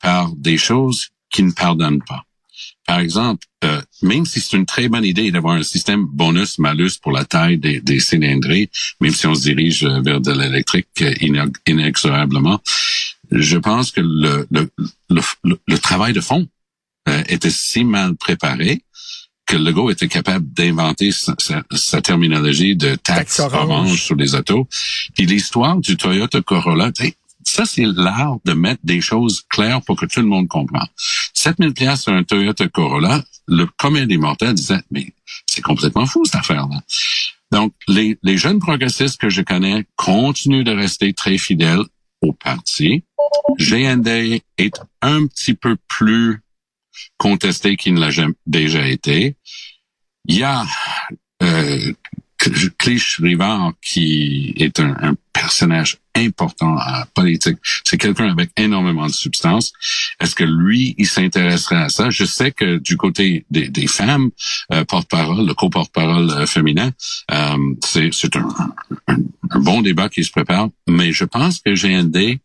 par 0.00 0.30
des 0.36 0.58
choses 0.58 1.08
qui 1.30 1.42
ne 1.42 1.52
pardonnent 1.52 2.02
pas. 2.02 2.22
Par 2.86 3.00
exemple, 3.00 3.46
euh, 3.64 3.80
même 4.02 4.24
si 4.24 4.40
c'est 4.40 4.56
une 4.56 4.66
très 4.66 4.88
bonne 4.88 5.04
idée 5.04 5.30
d'avoir 5.30 5.54
un 5.54 5.62
système 5.62 6.04
bonus-malus 6.04 6.98
pour 7.02 7.12
la 7.12 7.24
taille 7.24 7.58
des, 7.58 7.80
des 7.80 8.00
cylindrées, 8.00 8.70
même 9.00 9.12
si 9.12 9.26
on 9.26 9.34
se 9.34 9.42
dirige 9.42 9.84
vers 9.84 10.20
de 10.20 10.32
l'électrique 10.32 11.04
inexorablement, 11.66 12.60
je 13.30 13.58
pense 13.58 13.90
que 13.90 14.00
le, 14.00 14.46
le, 14.50 14.70
le, 15.10 15.58
le 15.66 15.78
travail 15.78 16.12
de 16.12 16.20
fond 16.20 16.46
était 17.28 17.50
si 17.50 17.84
mal 17.84 18.14
préparé 18.16 18.82
que 19.48 19.56
Legault 19.56 19.90
était 19.90 20.08
capable 20.08 20.46
d'inventer 20.52 21.10
sa, 21.10 22.02
terminologie 22.02 22.76
de 22.76 22.94
taxe, 22.96 23.40
orange. 23.40 24.02
sur 24.02 24.14
les 24.14 24.34
autos. 24.34 24.68
Puis 25.14 25.24
l'histoire 25.24 25.78
du 25.78 25.96
Toyota 25.96 26.42
Corolla, 26.42 26.92
ça, 27.44 27.64
c'est 27.64 27.86
l'art 27.86 28.36
de 28.44 28.52
mettre 28.52 28.82
des 28.84 29.00
choses 29.00 29.42
claires 29.48 29.80
pour 29.82 29.96
que 29.96 30.04
tout 30.04 30.20
le 30.20 30.26
monde 30.26 30.48
comprenne. 30.48 30.86
7000 31.32 31.72
pièces 31.72 32.02
sur 32.02 32.12
un 32.12 32.24
Toyota 32.24 32.68
Corolla, 32.68 33.24
le 33.48 33.66
commun 33.78 34.06
des 34.06 34.18
mortels 34.18 34.54
disait, 34.54 34.82
mais 34.90 35.12
c'est 35.46 35.62
complètement 35.62 36.06
fou 36.06 36.24
cette 36.24 36.36
affaire-là. 36.36 36.80
Donc, 37.50 37.72
les, 37.88 38.18
les 38.22 38.36
jeunes 38.36 38.58
progressistes 38.58 39.18
que 39.18 39.30
je 39.30 39.40
connais 39.40 39.86
continuent 39.96 40.64
de 40.64 40.72
rester 40.72 41.12
très 41.14 41.38
fidèles 41.38 41.84
au 42.20 42.32
parti. 42.32 43.04
GND 43.58 44.40
est 44.58 44.80
un 45.00 45.26
petit 45.26 45.54
peu 45.54 45.76
plus 45.88 46.42
contesté 47.16 47.76
qui 47.76 47.90
ne 47.90 48.00
l'a 48.00 48.10
déjà 48.46 48.86
été. 48.86 49.36
Il 50.26 50.36
y 50.36 50.42
a 50.42 50.64
euh, 51.42 51.92
Clich 52.38 53.18
Rivard 53.20 53.72
qui 53.82 54.54
est 54.56 54.80
un, 54.80 55.14
personnage 55.32 55.98
important 56.16 56.74
en 56.74 57.02
politique. 57.14 57.58
C'est 57.84 57.96
quelqu'un 57.96 58.28
avec 58.28 58.50
énormément 58.56 59.06
de 59.06 59.12
substance. 59.12 59.72
Est-ce 60.20 60.34
que 60.34 60.42
lui, 60.42 60.96
il 60.98 61.06
s'intéresserait 61.06 61.76
à 61.76 61.88
ça? 61.88 62.10
Je 62.10 62.24
sais 62.24 62.50
que 62.50 62.78
du 62.78 62.96
côté 62.96 63.46
des, 63.48 63.68
des 63.68 63.86
femmes, 63.86 64.30
euh, 64.72 64.84
porte-parole, 64.84 65.46
le 65.46 65.54
co-porte-parole 65.54 66.28
euh, 66.30 66.46
féminin, 66.46 66.90
euh, 67.30 67.56
c'est 67.84 68.34
un, 68.34 68.48
un, 69.06 69.16
un, 69.50 69.60
bon 69.60 69.80
débat 69.80 70.08
qui 70.08 70.24
se 70.24 70.32
prépare, 70.32 70.70
mais 70.88 71.12
je 71.12 71.24
pense 71.24 71.60
que 71.60 71.72
GND 71.72 72.40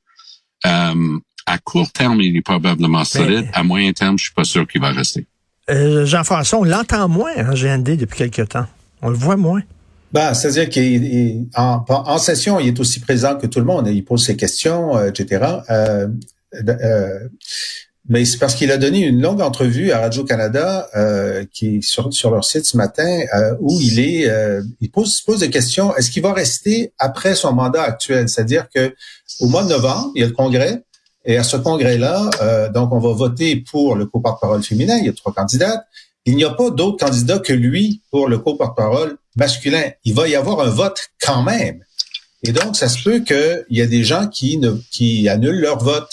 à 1.46 1.58
court 1.58 1.92
terme, 1.92 2.22
il 2.22 2.38
est 2.38 2.42
probablement 2.42 3.04
solide. 3.04 3.50
à 3.54 3.64
moyen 3.64 3.92
terme, 3.92 4.18
je 4.18 4.26
suis 4.26 4.34
pas 4.34 4.46
sûr 4.46 4.68
qu'il 4.68 4.82
va 4.82 4.92
rester. 4.92 5.26
Jean-François, 5.68 6.60
on 6.60 6.64
l'entend 6.64 7.10
moins 7.10 7.32
hein, 7.36 7.54
GND 7.54 7.98
depuis 7.98 8.30
quelques 8.30 8.50
temps. 8.50 8.68
On 9.02 9.10
le 9.10 9.16
voit 9.16 9.36
moins. 9.36 9.62
Ben, 10.14 10.34
c'est-à-dire 10.36 10.70
qu'en 10.70 11.86
en 11.88 12.18
session, 12.20 12.60
il 12.60 12.68
est 12.68 12.80
aussi 12.80 13.00
présent 13.00 13.36
que 13.36 13.48
tout 13.48 13.60
le 13.60 13.66
monde. 13.66 13.88
Il 13.88 14.06
pose 14.06 14.24
ses 14.24 14.38
questions, 14.38 14.96
euh, 14.96 15.10
etc. 15.10 15.44
Euh, 15.70 16.08
euh, 16.70 17.20
mais 18.08 18.24
c'est 18.26 18.38
parce 18.38 18.54
qu'il 18.54 18.72
a 18.72 18.78
donné 18.78 19.00
une 19.00 19.22
longue 19.22 19.42
entrevue 19.42 19.92
à 19.92 20.00
Radio-Canada, 20.00 20.90
euh, 20.96 21.46
qui 21.52 21.78
est 21.78 21.82
sur, 21.82 22.14
sur 22.14 22.30
leur 22.30 22.44
site 22.44 22.66
ce 22.66 22.78
matin, 22.78 23.22
où 23.60 23.80
il 23.80 24.00
est, 24.00 24.30
il 24.82 24.92
pose, 24.92 25.22
pose 25.22 25.40
des 25.40 25.50
questions. 25.50 25.96
Est-ce 25.96 26.12
qu'il 26.12 26.22
va 26.22 26.34
rester 26.34 26.94
après 27.00 27.34
son 27.34 27.54
mandat 27.54 27.82
actuel? 27.82 28.28
C'est-à-dire 28.28 28.68
que 28.74 28.94
au 29.40 29.48
mois 29.48 29.64
de 29.64 29.70
novembre, 29.70 30.12
il 30.16 30.22
y 30.22 30.24
a 30.24 30.28
le 30.28 30.34
congrès. 30.34 30.84
Et 31.26 31.38
à 31.38 31.44
ce 31.44 31.58
congrès-là, 31.58 32.30
euh, 32.42 32.70
donc 32.70 32.92
on 32.92 33.00
va 33.00 33.14
voter 33.14 33.56
pour 33.56 33.96
le 33.96 34.06
co-porte-parole 34.06 34.64
féminin. 34.64 34.98
Il 34.98 35.06
y 35.06 35.10
a 35.10 35.14
trois 35.14 35.34
candidats. 35.34 35.86
Il 36.26 36.36
n'y 36.36 36.44
a 36.44 36.52
pas 36.52 36.70
d'autres 36.70 37.06
candidats 37.06 37.40
que 37.40 37.54
lui 37.54 38.02
pour 38.12 38.28
le 38.28 38.40
co-porte-parole 38.40 39.18
masculin. 39.36 39.84
Il 40.06 40.14
va 40.14 40.28
y 40.28 40.36
avoir 40.36 40.62
un 40.62 40.70
vote 40.70 41.10
quand 41.22 41.44
même. 41.44 41.84
Et 42.44 42.52
donc, 42.52 42.76
ça 42.76 42.90
se 42.90 43.02
peut 43.04 43.20
qu'il 43.20 43.66
y 43.70 43.82
ait 43.82 43.88
des 43.88 44.04
gens 44.04 44.28
qui, 44.28 44.58
ne, 44.58 44.74
qui 44.92 45.28
annulent 45.30 45.60
leur 45.60 45.80
vote. 45.80 46.12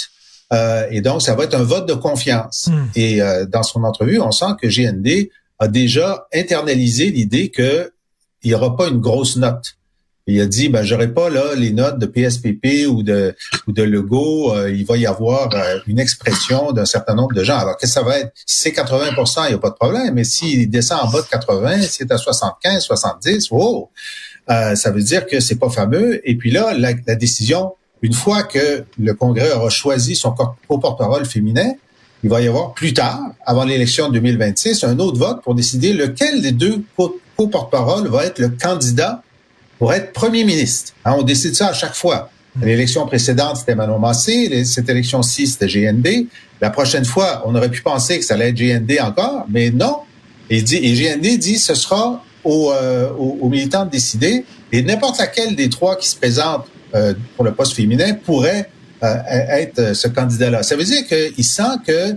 Euh, 0.53 0.87
et 0.91 1.01
donc, 1.01 1.23
ça 1.23 1.35
va 1.35 1.45
être 1.45 1.55
un 1.55 1.63
vote 1.63 1.89
de 1.89 1.95
confiance. 1.95 2.69
Hmm. 2.69 2.87
Et 2.95 3.21
euh, 3.21 3.47
dans 3.47 3.63
son 3.63 3.85
entrevue, 3.85 4.21
on 4.21 4.31
sent 4.31 4.53
que 4.61 4.69
GND 4.69 5.29
a 5.59 5.69
déjà 5.69 6.27
internalisé 6.33 7.11
l'idée 7.11 7.51
qu'il 7.51 7.91
n'y 8.45 8.55
aura 8.55 8.77
pas 8.77 8.89
une 8.89 9.01
grosse 9.01 9.37
note. 9.37 9.77
Il 10.27 10.41
a 10.41 10.47
dit, 10.47 10.69
ben, 10.69 10.83
j'aurai 10.83 11.13
pas 11.13 11.29
là 11.29 11.55
les 11.57 11.73
notes 11.73 11.99
de 11.99 12.07
PSPP 12.07 12.87
ou 12.89 13.03
de 13.03 13.35
ou 13.67 13.73
de 13.73 13.83
Legault. 13.83 14.53
Euh, 14.55 14.71
il 14.71 14.85
va 14.85 14.97
y 14.97 15.07
avoir 15.07 15.55
euh, 15.55 15.79
une 15.87 15.99
expression 15.99 16.73
d'un 16.73 16.85
certain 16.85 17.15
nombre 17.15 17.35
de 17.35 17.43
gens. 17.43 17.59
Alors, 17.59 17.77
qu'est-ce 17.77 17.95
que 17.95 18.01
ça 18.01 18.07
va 18.07 18.19
être? 18.19 18.33
Si 18.47 18.63
c'est 18.63 18.71
80% 18.71 19.47
il 19.47 19.49
n'y 19.49 19.55
a 19.55 19.59
pas 19.59 19.71
de 19.71 19.75
problème. 19.75 20.15
Mais 20.15 20.25
s'il 20.25 20.69
descend 20.71 21.01
en 21.03 21.11
bas 21.11 21.23
de 21.23 21.27
80, 21.27 21.83
si 21.83 21.89
c'est 21.91 22.13
à 22.13 22.19
75, 22.19 22.83
70, 22.83 23.51
wow! 23.51 23.91
Euh, 24.51 24.75
ça 24.75 24.91
veut 24.91 25.03
dire 25.03 25.27
que 25.27 25.41
c'est 25.41 25.59
pas 25.59 25.71
fameux. 25.71 26.21
Et 26.29 26.37
puis 26.37 26.51
là, 26.51 26.75
la, 26.77 26.93
la, 27.07 27.15
décision, 27.15 27.75
une 28.03 28.15
fois 28.15 28.43
que 28.43 28.85
le 28.99 29.15
Congrès 29.15 29.53
aura 29.53 29.71
choisi 29.71 30.17
son 30.17 30.33
co-porte-parole 30.33 31.25
féminin, 31.25 31.73
il 32.23 32.31
va 32.31 32.41
y 32.41 32.49
avoir 32.49 32.75
plus 32.75 32.93
tard, 32.93 33.21
avant 33.47 33.65
l'élection 33.65 34.09
de 34.09 34.15
2026, 34.15 34.85
un 34.85 34.99
autre 34.99 35.19
vote 35.19 35.43
pour 35.43 35.55
décider 35.55 35.93
lequel 35.93 36.43
des 36.43 36.53
deux 36.53 36.83
co-porte-parole 36.97 38.09
va 38.09 38.27
être 38.27 38.39
le 38.39 38.51
candidat 38.51 39.23
pour 39.81 39.95
être 39.95 40.13
premier 40.13 40.45
ministre. 40.45 40.93
Hein, 41.07 41.17
on 41.19 41.23
décide 41.23 41.57
ça 41.57 41.69
à 41.69 41.73
chaque 41.73 41.95
fois. 41.95 42.31
L'élection 42.63 43.07
précédente, 43.07 43.57
c'était 43.57 43.75
Manon 43.75 43.99
Massé. 43.99 44.65
Cette 44.65 44.89
élection-ci, 44.91 45.47
c'était 45.47 45.69
GND. 45.69 46.27
La 46.61 46.69
prochaine 46.69 47.07
fois, 47.07 47.43
on 47.47 47.55
aurait 47.55 47.71
pu 47.71 47.81
penser 47.81 48.19
que 48.19 48.25
ça 48.25 48.35
allait 48.35 48.51
être 48.51 48.59
GND 48.59 49.01
encore, 49.01 49.47
mais 49.49 49.71
non. 49.71 50.01
Et, 50.51 50.61
dit, 50.61 50.77
et 50.77 50.93
GND 50.93 51.39
dit 51.39 51.59
ce 51.59 51.75
sera 51.75 52.23
aux, 52.45 52.73
euh, 52.73 53.11
aux, 53.13 53.49
militants 53.49 53.87
de 53.87 53.91
décider. 53.91 54.45
Et 54.71 54.83
n'importe 54.83 55.19
laquelle 55.19 55.57
des 55.57 55.71
trois 55.71 55.97
qui 55.97 56.11
se 56.11 56.17
présentent 56.17 56.67
euh, 56.95 57.15
pour 57.37 57.47
le 57.47 57.53
poste 57.53 57.75
féminin 57.75 58.13
pourrait 58.13 58.69
euh, 59.03 59.15
être 59.49 59.97
ce 59.97 60.09
candidat-là. 60.09 60.63
Ça 60.63 60.77
veut 60.77 60.85
dire 60.85 61.07
qu'il 61.07 61.45
sent 61.45 61.79
que 61.87 62.17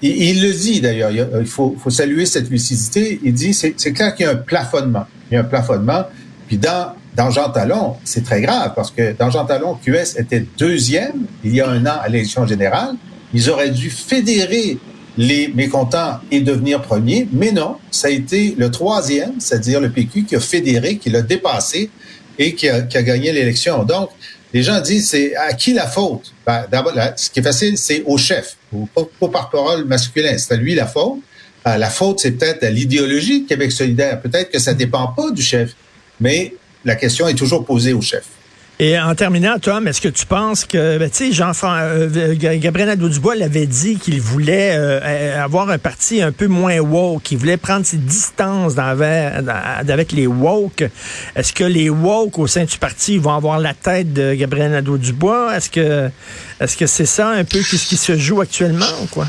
il 0.00 0.42
le 0.42 0.52
dit 0.52 0.80
d'ailleurs, 0.80 1.10
il 1.10 1.46
faut, 1.46 1.76
faut, 1.78 1.90
saluer 1.90 2.26
cette 2.26 2.50
lucidité. 2.50 3.20
Il 3.24 3.32
dit 3.32 3.54
c'est 3.54 3.92
clair 3.92 4.14
qu'il 4.14 4.26
y 4.26 4.28
a 4.28 4.32
un 4.32 4.36
plafonnement. 4.36 5.06
Il 5.30 5.34
y 5.34 5.36
a 5.36 5.40
un 5.40 5.44
plafonnement. 5.44 6.04
Puis 6.54 6.60
dans, 6.60 6.92
dans 7.16 7.32
Jean 7.32 7.50
Talon, 7.50 7.96
c'est 8.04 8.22
très 8.22 8.40
grave 8.40 8.74
parce 8.76 8.92
que 8.92 9.12
dans 9.18 9.28
Jean 9.28 9.44
Talon, 9.44 9.74
QS 9.74 10.16
était 10.16 10.46
deuxième 10.56 11.26
il 11.42 11.52
y 11.52 11.60
a 11.60 11.68
un 11.68 11.84
an 11.84 11.96
à 12.00 12.08
l'élection 12.08 12.46
générale. 12.46 12.94
Ils 13.32 13.50
auraient 13.50 13.72
dû 13.72 13.90
fédérer 13.90 14.78
les 15.18 15.48
mécontents 15.48 16.20
et 16.30 16.42
devenir 16.42 16.80
premier, 16.80 17.26
mais 17.32 17.50
non, 17.50 17.78
ça 17.90 18.06
a 18.06 18.10
été 18.12 18.54
le 18.56 18.70
troisième, 18.70 19.40
c'est-à-dire 19.40 19.80
le 19.80 19.90
PQ 19.90 20.26
qui 20.26 20.36
a 20.36 20.40
fédéré, 20.40 20.98
qui 20.98 21.10
l'a 21.10 21.22
dépassé 21.22 21.90
et 22.38 22.54
qui 22.54 22.68
a, 22.68 22.82
qui 22.82 22.98
a 22.98 23.02
gagné 23.02 23.32
l'élection. 23.32 23.82
Donc, 23.82 24.10
les 24.52 24.62
gens 24.62 24.80
disent 24.80 25.08
c'est 25.08 25.34
à 25.34 25.54
qui 25.54 25.72
la 25.72 25.88
faute? 25.88 26.32
Ben, 26.46 26.66
D'abord, 26.70 26.92
ce 27.16 27.30
qui 27.30 27.40
est 27.40 27.42
facile, 27.42 27.76
c'est 27.76 28.04
au 28.06 28.16
chef, 28.16 28.58
au, 28.72 28.88
au 28.94 29.26
porte-parole 29.26 29.86
masculin. 29.86 30.38
C'est 30.38 30.54
à 30.54 30.56
lui 30.56 30.76
la 30.76 30.86
faute. 30.86 31.18
Euh, 31.66 31.78
la 31.78 31.90
faute, 31.90 32.20
c'est 32.20 32.32
peut-être 32.32 32.62
à 32.62 32.70
l'idéologie 32.70 33.42
de 33.42 33.48
Québec 33.48 33.72
solidaire. 33.72 34.20
Peut-être 34.20 34.50
que 34.50 34.58
ça 34.58 34.74
dépend 34.74 35.08
pas 35.08 35.30
du 35.30 35.42
chef, 35.42 35.74
mais 36.24 36.54
la 36.86 36.96
question 36.96 37.28
est 37.28 37.34
toujours 37.34 37.66
posée 37.66 37.92
au 37.92 38.00
chef. 38.00 38.24
Et 38.80 38.98
en 38.98 39.14
terminant, 39.14 39.56
Tom, 39.60 39.86
est-ce 39.86 40.00
que 40.00 40.08
tu 40.08 40.26
penses 40.26 40.64
que, 40.64 40.98
ben, 40.98 41.08
tu 41.08 41.26
sais, 41.26 41.32
Jean 41.32 41.52
euh, 41.64 42.34
Gabriel 42.34 42.88
Nadeau-Dubois 42.88 43.36
l'avait 43.36 43.66
dit 43.66 43.98
qu'il 43.98 44.20
voulait 44.20 44.72
euh, 44.74 45.44
avoir 45.44 45.70
un 45.70 45.78
parti 45.78 46.22
un 46.22 46.32
peu 46.32 46.48
moins 46.48 46.80
woke, 46.80 47.22
qu'il 47.22 47.38
voulait 47.38 47.56
prendre 47.56 47.86
ses 47.86 47.98
distances 47.98 48.74
avec 48.78 50.10
les 50.12 50.26
woke. 50.26 50.82
Est-ce 51.36 51.52
que 51.52 51.62
les 51.62 51.88
woke 51.88 52.38
au 52.38 52.48
sein 52.48 52.64
du 52.64 52.78
parti 52.78 53.16
vont 53.16 53.34
avoir 53.34 53.60
la 53.60 53.74
tête 53.74 54.12
de 54.12 54.34
Gabriel 54.34 54.72
Nadeau-Dubois? 54.72 55.56
Est-ce 55.56 55.70
que 55.70 56.10
est-ce 56.58 56.76
que 56.76 56.86
c'est 56.86 57.06
ça 57.06 57.28
un 57.28 57.44
peu 57.44 57.62
ce 57.62 57.76
qui 57.76 57.96
se 57.96 58.16
joue 58.16 58.40
actuellement 58.40 58.92
ou 59.02 59.06
quoi? 59.06 59.28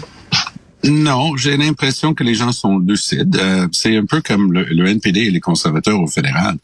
Non, 0.88 1.36
j'ai 1.36 1.58
l'impression 1.58 2.14
que 2.14 2.24
les 2.24 2.36
gens 2.36 2.52
sont 2.52 2.78
lucides. 2.78 3.36
Euh, 3.38 3.68
c'est 3.72 3.98
un 3.98 4.06
peu 4.06 4.22
comme 4.22 4.54
le, 4.54 4.88
NPD 4.88 5.22
et 5.22 5.32
les 5.32 5.40
conservateurs 5.40 6.00
au 6.00 6.08
fédéral. 6.08 6.58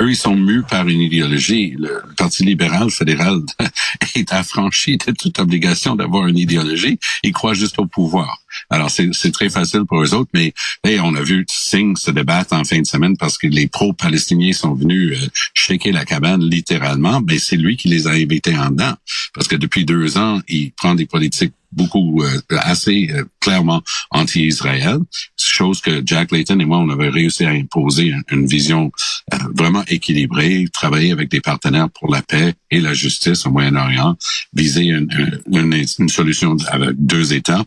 Eux, 0.00 0.10
ils 0.10 0.16
sont 0.16 0.34
mus 0.34 0.62
par 0.62 0.88
une 0.88 1.00
idéologie. 1.00 1.76
Le 1.78 2.02
Parti 2.16 2.44
libéral 2.44 2.90
fédéral 2.90 3.40
est 4.16 4.32
affranchi 4.32 4.96
de 4.96 5.12
toute 5.12 5.38
obligation 5.38 5.94
d'avoir 5.94 6.26
une 6.26 6.38
idéologie. 6.38 6.98
Ils 7.22 7.32
croient 7.32 7.54
juste 7.54 7.78
au 7.78 7.86
pouvoir. 7.86 8.42
Alors, 8.70 8.90
c'est 8.90 9.32
très 9.32 9.50
facile 9.50 9.84
pour 9.86 10.02
eux 10.02 10.14
autres, 10.14 10.30
mais 10.34 10.52
on 11.00 11.14
a 11.14 11.22
vu 11.22 11.44
Singh 11.48 11.96
se 11.96 12.10
débattre 12.10 12.54
en 12.54 12.64
fin 12.64 12.80
de 12.80 12.86
semaine 12.86 13.16
parce 13.16 13.38
que 13.38 13.46
les 13.46 13.68
pro-palestiniens 13.68 14.52
sont 14.52 14.74
venus 14.74 15.16
euh, 15.16 15.26
shaker 15.54 15.92
la 15.92 16.04
cabane 16.04 16.42
littéralement. 16.42 17.20
Mais 17.20 17.38
c'est 17.38 17.56
lui 17.56 17.76
qui 17.76 17.88
les 17.88 18.06
a 18.06 18.10
invités 18.10 18.56
en 18.56 18.70
dedans. 18.70 18.94
Parce 19.34 19.46
que 19.46 19.56
depuis 19.56 19.84
deux 19.84 20.18
ans, 20.18 20.40
il 20.48 20.72
prend 20.72 20.94
des 20.94 21.06
politiques 21.06 21.52
beaucoup 21.72 22.22
euh, 22.22 22.40
assez 22.50 23.08
euh, 23.12 23.24
clairement 23.40 23.82
anti-Israël, 24.10 24.98
chose 25.36 25.80
que 25.80 26.02
Jack 26.04 26.32
Layton 26.32 26.58
et 26.60 26.64
moi 26.64 26.78
on 26.78 26.88
avait 26.88 27.08
réussi 27.08 27.44
à 27.44 27.50
imposer 27.50 28.14
une, 28.30 28.46
vision 28.46 28.90
euh, 29.34 29.36
vraiment 29.54 29.84
équilibrée, 29.88 30.66
travailler 30.72 31.12
avec 31.12 31.30
des 31.30 31.40
partenaires 31.40 31.90
pour 31.90 32.10
la 32.10 32.22
paix 32.22 32.54
et 32.70 32.80
la 32.80 32.94
justice 32.94 33.44
au 33.46 33.50
Moyen-Orient, 33.50 34.16
viser 34.54 34.84
une, 34.84 35.08
une, 35.52 35.84
une, 35.98 36.08
solution 36.08 36.56
avec 36.68 36.94
deux 36.96 37.32
États. 37.32 37.64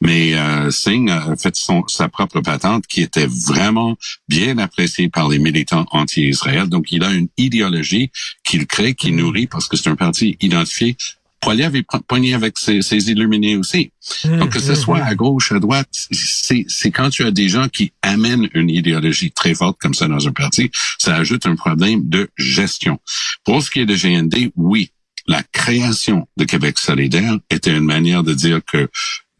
Mais 0.00 0.34
Singh 0.70 1.10
a 1.10 1.36
fait 1.36 1.54
son, 1.54 1.84
sa 1.88 2.08
propre 2.08 2.40
patente 2.40 2.86
qui 2.86 3.02
était 3.02 3.26
vraiment 3.26 3.96
bien 4.28 4.58
appréciée 4.58 5.08
par 5.08 5.28
les 5.28 5.38
militants 5.38 5.86
anti-Israël. 5.90 6.68
Donc 6.68 6.90
il 6.90 7.04
a 7.04 7.12
une 7.12 7.28
idéologie 7.36 8.10
qu'il 8.44 8.66
crée, 8.66 8.94
qui 8.94 9.12
nourrit 9.12 9.46
parce 9.46 9.68
que 9.68 9.76
c'est 9.76 9.90
un 9.90 9.96
parti 9.96 10.36
identifié 10.40 10.96
Poilievre 11.44 11.76
est 11.76 11.86
pogné 12.08 12.34
avec 12.34 12.56
ses, 12.58 12.80
ses, 12.80 13.10
illuminés 13.10 13.56
aussi. 13.56 13.92
Mmh, 14.24 14.38
Donc, 14.38 14.50
que 14.50 14.60
ce 14.60 14.72
mmh, 14.72 14.76
soit 14.76 14.98
mmh. 15.00 15.08
à 15.08 15.14
gauche, 15.14 15.52
à 15.52 15.58
droite, 15.58 15.88
c'est 16.10 16.90
quand 16.90 17.10
tu 17.10 17.24
as 17.24 17.30
des 17.30 17.48
gens 17.48 17.68
qui 17.68 17.92
amènent 18.02 18.48
une 18.54 18.70
idéologie 18.70 19.30
très 19.30 19.54
forte 19.54 19.78
comme 19.78 19.94
ça 19.94 20.08
dans 20.08 20.26
un 20.26 20.32
parti, 20.32 20.70
ça 20.98 21.16
ajoute 21.16 21.46
un 21.46 21.54
problème 21.54 22.08
de 22.08 22.30
gestion. 22.38 22.98
Pour 23.44 23.62
ce 23.62 23.70
qui 23.70 23.80
est 23.80 23.86
de 23.86 23.94
GND, 23.94 24.52
oui, 24.56 24.90
la 25.26 25.42
création 25.42 26.26
de 26.36 26.44
Québec 26.44 26.78
solidaire 26.78 27.36
était 27.50 27.76
une 27.76 27.84
manière 27.84 28.22
de 28.22 28.32
dire 28.32 28.60
que 28.64 28.88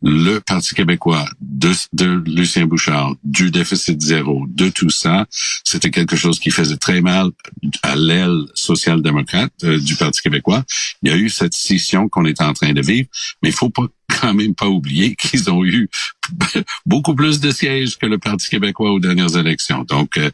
le 0.03 0.39
Parti 0.39 0.75
québécois, 0.75 1.27
de, 1.41 1.73
de 1.93 2.23
Lucien 2.27 2.67
Bouchard, 2.67 3.15
du 3.25 3.51
déficit 3.51 4.01
zéro, 4.01 4.45
de 4.49 4.69
tout 4.69 4.91
ça, 4.91 5.27
c'était 5.65 5.91
quelque 5.91 6.17
chose 6.17 6.39
qui 6.39 6.51
faisait 6.51 6.77
très 6.77 7.01
mal 7.01 7.31
à 7.83 7.97
l'aile 7.97 8.45
social-démocrate 8.55 9.53
euh, 9.65 9.79
du 9.79 9.97
Parti 9.97 10.21
québécois. 10.21 10.65
Il 11.03 11.11
y 11.11 11.13
a 11.13 11.17
eu 11.17 11.31
cette 11.31 11.55
scission 11.55 12.09
qu'on 12.09 12.27
est 12.27 12.43
en 12.43 12.53
train 12.53 12.73
de 12.73 12.83
vivre, 12.83 13.09
mais 13.43 13.49
il 13.49 13.55
faut 13.55 13.71
pas 13.71 13.87
quand 14.21 14.35
même 14.35 14.55
pas 14.55 14.69
oublier 14.69 15.15
qu'ils 15.19 15.51
ont 15.51 15.65
eu 15.65 15.89
beaucoup 16.87 17.15
plus 17.15 17.41
de 17.41 17.51
sièges 17.51 17.97
que 17.99 18.07
le 18.07 18.19
Parti 18.19 18.49
québécois 18.49 18.93
aux 18.93 19.01
dernières 19.01 19.37
élections. 19.37 19.85
Donc, 19.85 20.17
euh, 20.17 20.31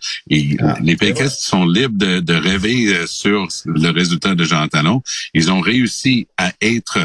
ah, 0.61 0.77
les 0.83 0.97
péquistes 0.97 1.41
sont 1.41 1.65
libres 1.65 1.99
de, 1.99 2.21
de 2.21 2.35
rêver 2.35 2.95
euh, 2.95 3.07
sur 3.07 3.49
le 3.67 3.91
résultat 3.91 4.35
de 4.35 4.45
Jean 4.45 4.69
Talon. 4.69 5.03
Ils 5.35 5.51
ont 5.51 5.61
réussi 5.61 6.27
à 6.37 6.53
être 6.61 6.99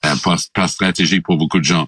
par, 0.00 0.68
stratégie 0.68 1.20
pour 1.20 1.36
beaucoup 1.36 1.58
de 1.58 1.64
gens. 1.64 1.86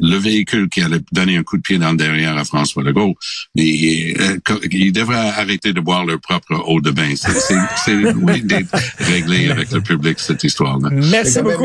Le 0.00 0.16
véhicule 0.16 0.68
qui 0.68 0.82
allait 0.82 1.00
donner 1.10 1.36
un 1.36 1.42
coup 1.42 1.56
de 1.56 1.62
pied 1.62 1.78
dans 1.78 1.90
le 1.90 1.96
derrière 1.96 2.36
à 2.36 2.44
François 2.44 2.84
Legault, 2.84 3.16
mais, 3.56 4.14
euh, 4.20 4.38
il 4.70 4.92
devrait 4.92 5.16
arrêter 5.16 5.72
de 5.72 5.80
boire 5.80 6.04
leur 6.04 6.20
propre 6.20 6.62
eau 6.66 6.80
de 6.80 6.90
bain. 6.90 7.14
C'est 7.16 7.96
d'être 8.46 8.76
réglé 8.98 9.50
avec 9.50 9.72
le 9.72 9.80
public, 9.80 10.20
cette 10.20 10.44
histoire-là. 10.44 10.90
Merci 10.92 11.42
beaucoup. 11.42 11.64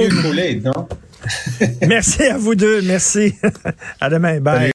Merci 1.87 2.23
à 2.23 2.37
vous 2.37 2.55
deux. 2.55 2.81
Merci. 2.81 3.35
à 4.01 4.09
demain. 4.09 4.39
Bye. 4.39 4.61